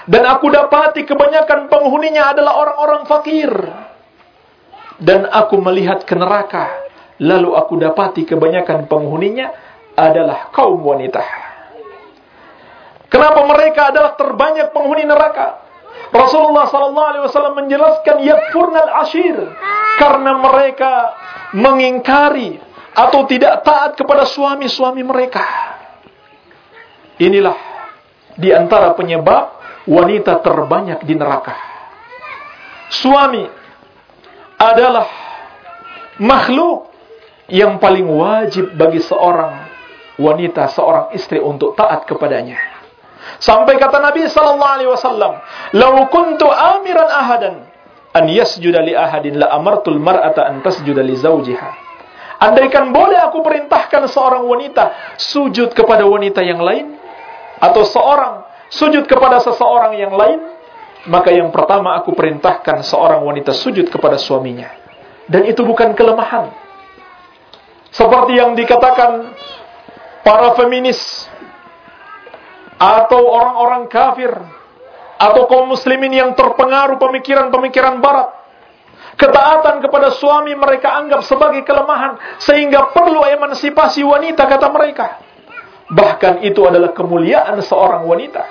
[0.05, 3.53] dan aku dapati kebanyakan penghuninya adalah orang-orang fakir.
[4.99, 6.89] Dan aku melihat ke neraka
[7.23, 9.51] lalu aku dapati kebanyakan penghuninya
[9.95, 11.23] adalah kaum wanita.
[13.09, 15.68] Kenapa mereka adalah terbanyak penghuni neraka?
[16.09, 19.37] Rasulullah sallallahu alaihi wasallam menjelaskan yakfurnal ashir
[20.01, 20.93] karena mereka
[21.53, 22.57] mengingkari
[22.97, 25.45] atau tidak taat kepada suami-suami mereka.
[27.19, 27.59] Inilah
[28.39, 31.55] di antara penyebab wanita terbanyak di neraka.
[32.89, 33.45] Suami
[34.57, 35.07] adalah
[36.19, 36.89] makhluk
[37.49, 39.67] yang paling wajib bagi seorang
[40.21, 42.78] wanita, seorang istri untuk taat kepadanya.
[43.37, 45.39] Sampai kata Nabi sallallahu alaihi wasallam,
[45.77, 47.55] "Lau kuntu amiran ahadan
[48.17, 51.71] an yasjuda li ahadin la amartul mar'ata an tasjuda li zawjiha."
[52.39, 56.95] Andaikan boleh aku perintahkan seorang wanita sujud kepada wanita yang lain
[57.59, 60.39] atau seorang sujud kepada seseorang yang lain,
[61.11, 64.71] maka yang pertama aku perintahkan seorang wanita sujud kepada suaminya.
[65.27, 66.49] Dan itu bukan kelemahan.
[67.91, 69.33] Seperti yang dikatakan
[70.23, 71.27] para feminis
[72.79, 74.33] atau orang-orang kafir.
[75.19, 78.39] Atau kaum muslimin yang terpengaruh pemikiran-pemikiran barat.
[79.19, 82.39] Ketaatan kepada suami mereka anggap sebagai kelemahan.
[82.39, 85.19] Sehingga perlu emansipasi wanita kata mereka.
[85.91, 88.47] Bahkan itu adalah kemuliaan seorang wanita.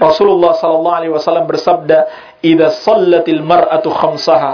[0.00, 1.98] Rasulullah sallallahu alaihi wasallam bersabda,
[2.40, 4.52] "Idza shallatil mar'atu khamsaha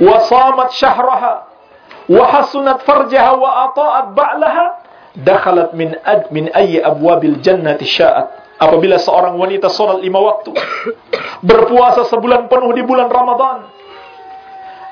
[0.00, 1.34] wa shamat syahraha
[2.08, 4.64] wa hasunat farjaha wa ata'at ba'laha,
[5.16, 10.56] dakhalat min ad min ayyi abwabil jannati sya'at." Apabila seorang wanita salat lima waktu,
[11.44, 13.68] berpuasa sebulan penuh di bulan Ramadan,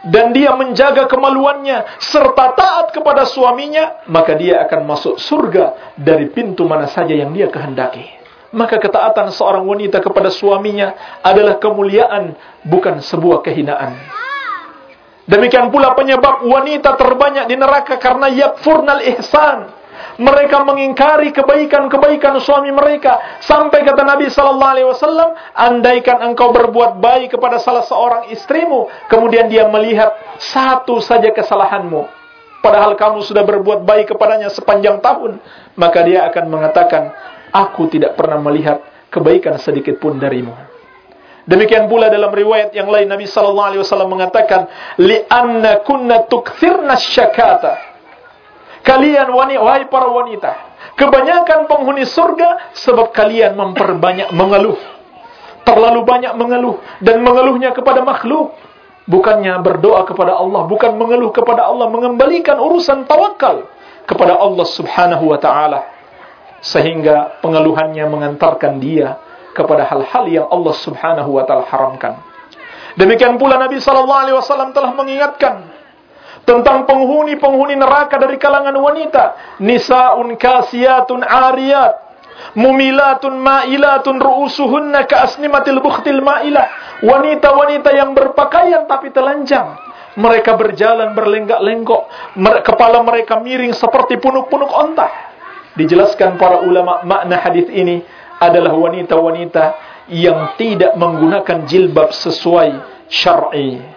[0.04, 6.68] dan dia menjaga kemaluannya serta taat kepada suaminya, maka dia akan masuk surga dari pintu
[6.68, 8.04] mana saja yang dia kehendaki.
[8.52, 12.36] Maka ketaatan seorang wanita kepada suaminya adalah kemuliaan,
[12.68, 13.96] bukan sebuah kehinaan.
[15.24, 19.72] Demikian pula penyebab wanita terbanyak di neraka karena yakfurnal ihsan
[20.20, 23.40] mereka mengingkari kebaikan-kebaikan suami mereka.
[23.42, 29.46] Sampai kata Nabi sallallahu alaihi wasallam andaikan engkau berbuat baik kepada salah seorang istrimu kemudian
[29.50, 32.06] dia melihat satu saja kesalahanmu
[32.64, 35.36] padahal kamu sudah berbuat baik kepadanya sepanjang tahun
[35.76, 37.12] maka dia akan mengatakan
[37.52, 38.80] aku tidak pernah melihat
[39.12, 40.74] kebaikan sedikit pun darimu
[41.44, 44.64] Demikian pula dalam riwayat yang lain Nabi sallallahu alaihi wasallam mengatakan
[44.96, 47.93] li anna kunna tukthirna syakata
[48.84, 50.50] Kalian wanita, wahai para wanita,
[51.00, 54.76] kebanyakan penghuni surga sebab kalian memperbanyak mengeluh.
[55.64, 58.52] Terlalu banyak mengeluh dan mengeluhnya kepada makhluk.
[59.08, 63.68] Bukannya berdoa kepada Allah, bukan mengeluh kepada Allah, mengembalikan urusan tawakal
[64.04, 65.80] kepada Allah Subhanahu wa taala.
[66.60, 69.16] Sehingga pengeluhannya mengantarkan dia
[69.56, 72.20] kepada hal-hal yang Allah Subhanahu wa taala haramkan.
[73.00, 75.73] Demikian pula Nabi wasallam telah mengingatkan
[76.44, 79.58] tentang penghuni-penghuni neraka dari kalangan wanita.
[79.64, 82.04] Nisaun kasiyatun ariyat.
[82.54, 87.00] Mumilatun ma'ilatun ru'usuhunna ka'asnimatil bukhtil ma'ilah.
[87.02, 89.74] Wanita-wanita yang berpakaian tapi telanjang.
[90.14, 92.02] Mereka berjalan berlenggak-lenggok.
[92.62, 95.10] Kepala mereka miring seperti punuk-punuk ontah.
[95.74, 98.06] Dijelaskan para ulama makna hadis ini
[98.38, 99.64] adalah wanita-wanita
[100.12, 102.78] yang tidak menggunakan jilbab sesuai
[103.10, 103.93] syar'i.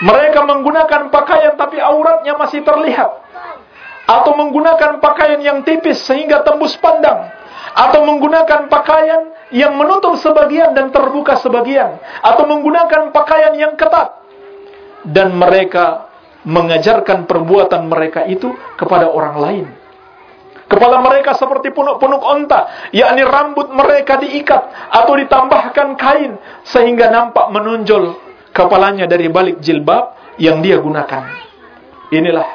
[0.00, 3.10] Mereka menggunakan pakaian tapi auratnya masih terlihat.
[4.08, 7.28] Atau menggunakan pakaian yang tipis sehingga tembus pandang.
[7.76, 12.00] Atau menggunakan pakaian yang menutup sebagian dan terbuka sebagian.
[12.24, 14.18] Atau menggunakan pakaian yang ketat.
[15.04, 16.10] Dan mereka
[16.48, 19.66] mengajarkan perbuatan mereka itu kepada orang lain.
[20.70, 28.29] Kepala mereka seperti punuk-punuk onta, yakni rambut mereka diikat atau ditambahkan kain sehingga nampak menonjol
[28.60, 31.24] kepalanya dari balik jilbab yang dia gunakan.
[32.12, 32.48] Inilah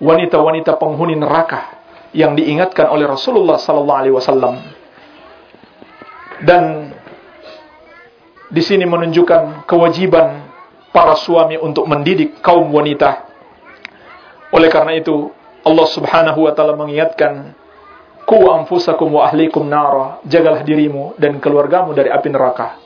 [0.00, 1.84] wanita-wanita penghuni neraka
[2.16, 4.54] yang diingatkan oleh Rasulullah sallallahu alaihi wasallam.
[6.40, 6.92] Dan
[8.48, 10.48] di sini menunjukkan kewajiban
[10.92, 13.28] para suami untuk mendidik kaum wanita.
[14.52, 15.32] Oleh karena itu,
[15.64, 17.56] Allah Subhanahu wa taala mengingatkan,
[18.28, 22.82] "Ku anfusakum wa ahlikum nara." Jagalah dirimu dan keluargamu dari api neraka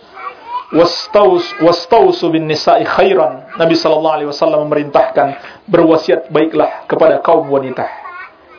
[0.72, 3.54] wastausu bin nisa'i khairan.
[3.54, 5.26] Nabi sallallahu alaihi wasallam memerintahkan
[5.70, 7.86] berwasiat baiklah kepada kaum wanita.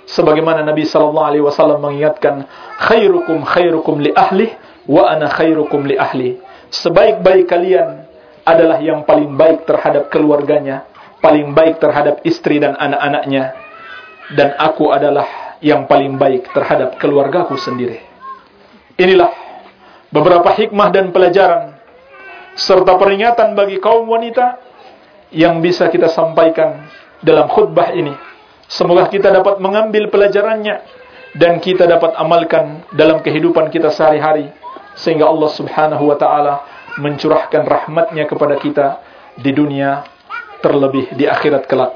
[0.07, 2.47] Sebagaimana Nabi sallallahu alaihi wasallam mengingatkan
[2.79, 4.47] khairukum khairukum li ahli
[4.87, 6.39] wa ana khairukum li ahli.
[6.71, 8.07] Sebaik-baik kalian
[8.47, 10.87] adalah yang paling baik terhadap keluarganya,
[11.19, 13.67] paling baik terhadap istri dan anak-anaknya
[14.35, 18.03] dan aku adalah yang paling baik terhadap keluargaku sendiri.
[18.99, 19.31] Inilah
[20.11, 21.76] beberapa hikmah dan pelajaran
[22.57, 24.57] serta peringatan bagi kaum wanita
[25.29, 26.89] yang bisa kita sampaikan
[27.21, 28.17] dalam khutbah ini.
[28.67, 30.81] Semoga kita dapat mengambil pelajarannya
[31.37, 34.49] dan kita dapat amalkan dalam kehidupan kita sehari-hari
[34.97, 36.65] sehingga Allah Subhanahu wa taala
[36.97, 38.87] mencurahkan rahmatnya kepada kita
[39.37, 40.01] di dunia
[40.65, 41.93] terlebih di akhirat kelak.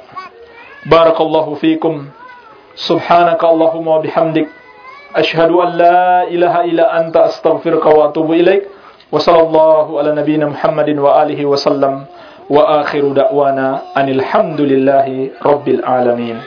[0.85, 2.05] Barakallahu fiikum.
[2.77, 4.47] Subhanaka Allahumma bihamdik
[5.11, 8.69] asyhadu an la ilaha illa anta astaghfiruka wa atubu ilaik.
[9.11, 11.93] وصلى الله على نبينا محمد وآله وسلم
[12.49, 15.07] وآخر دعوانا أن الحمد لله
[15.45, 16.37] رب العالمين.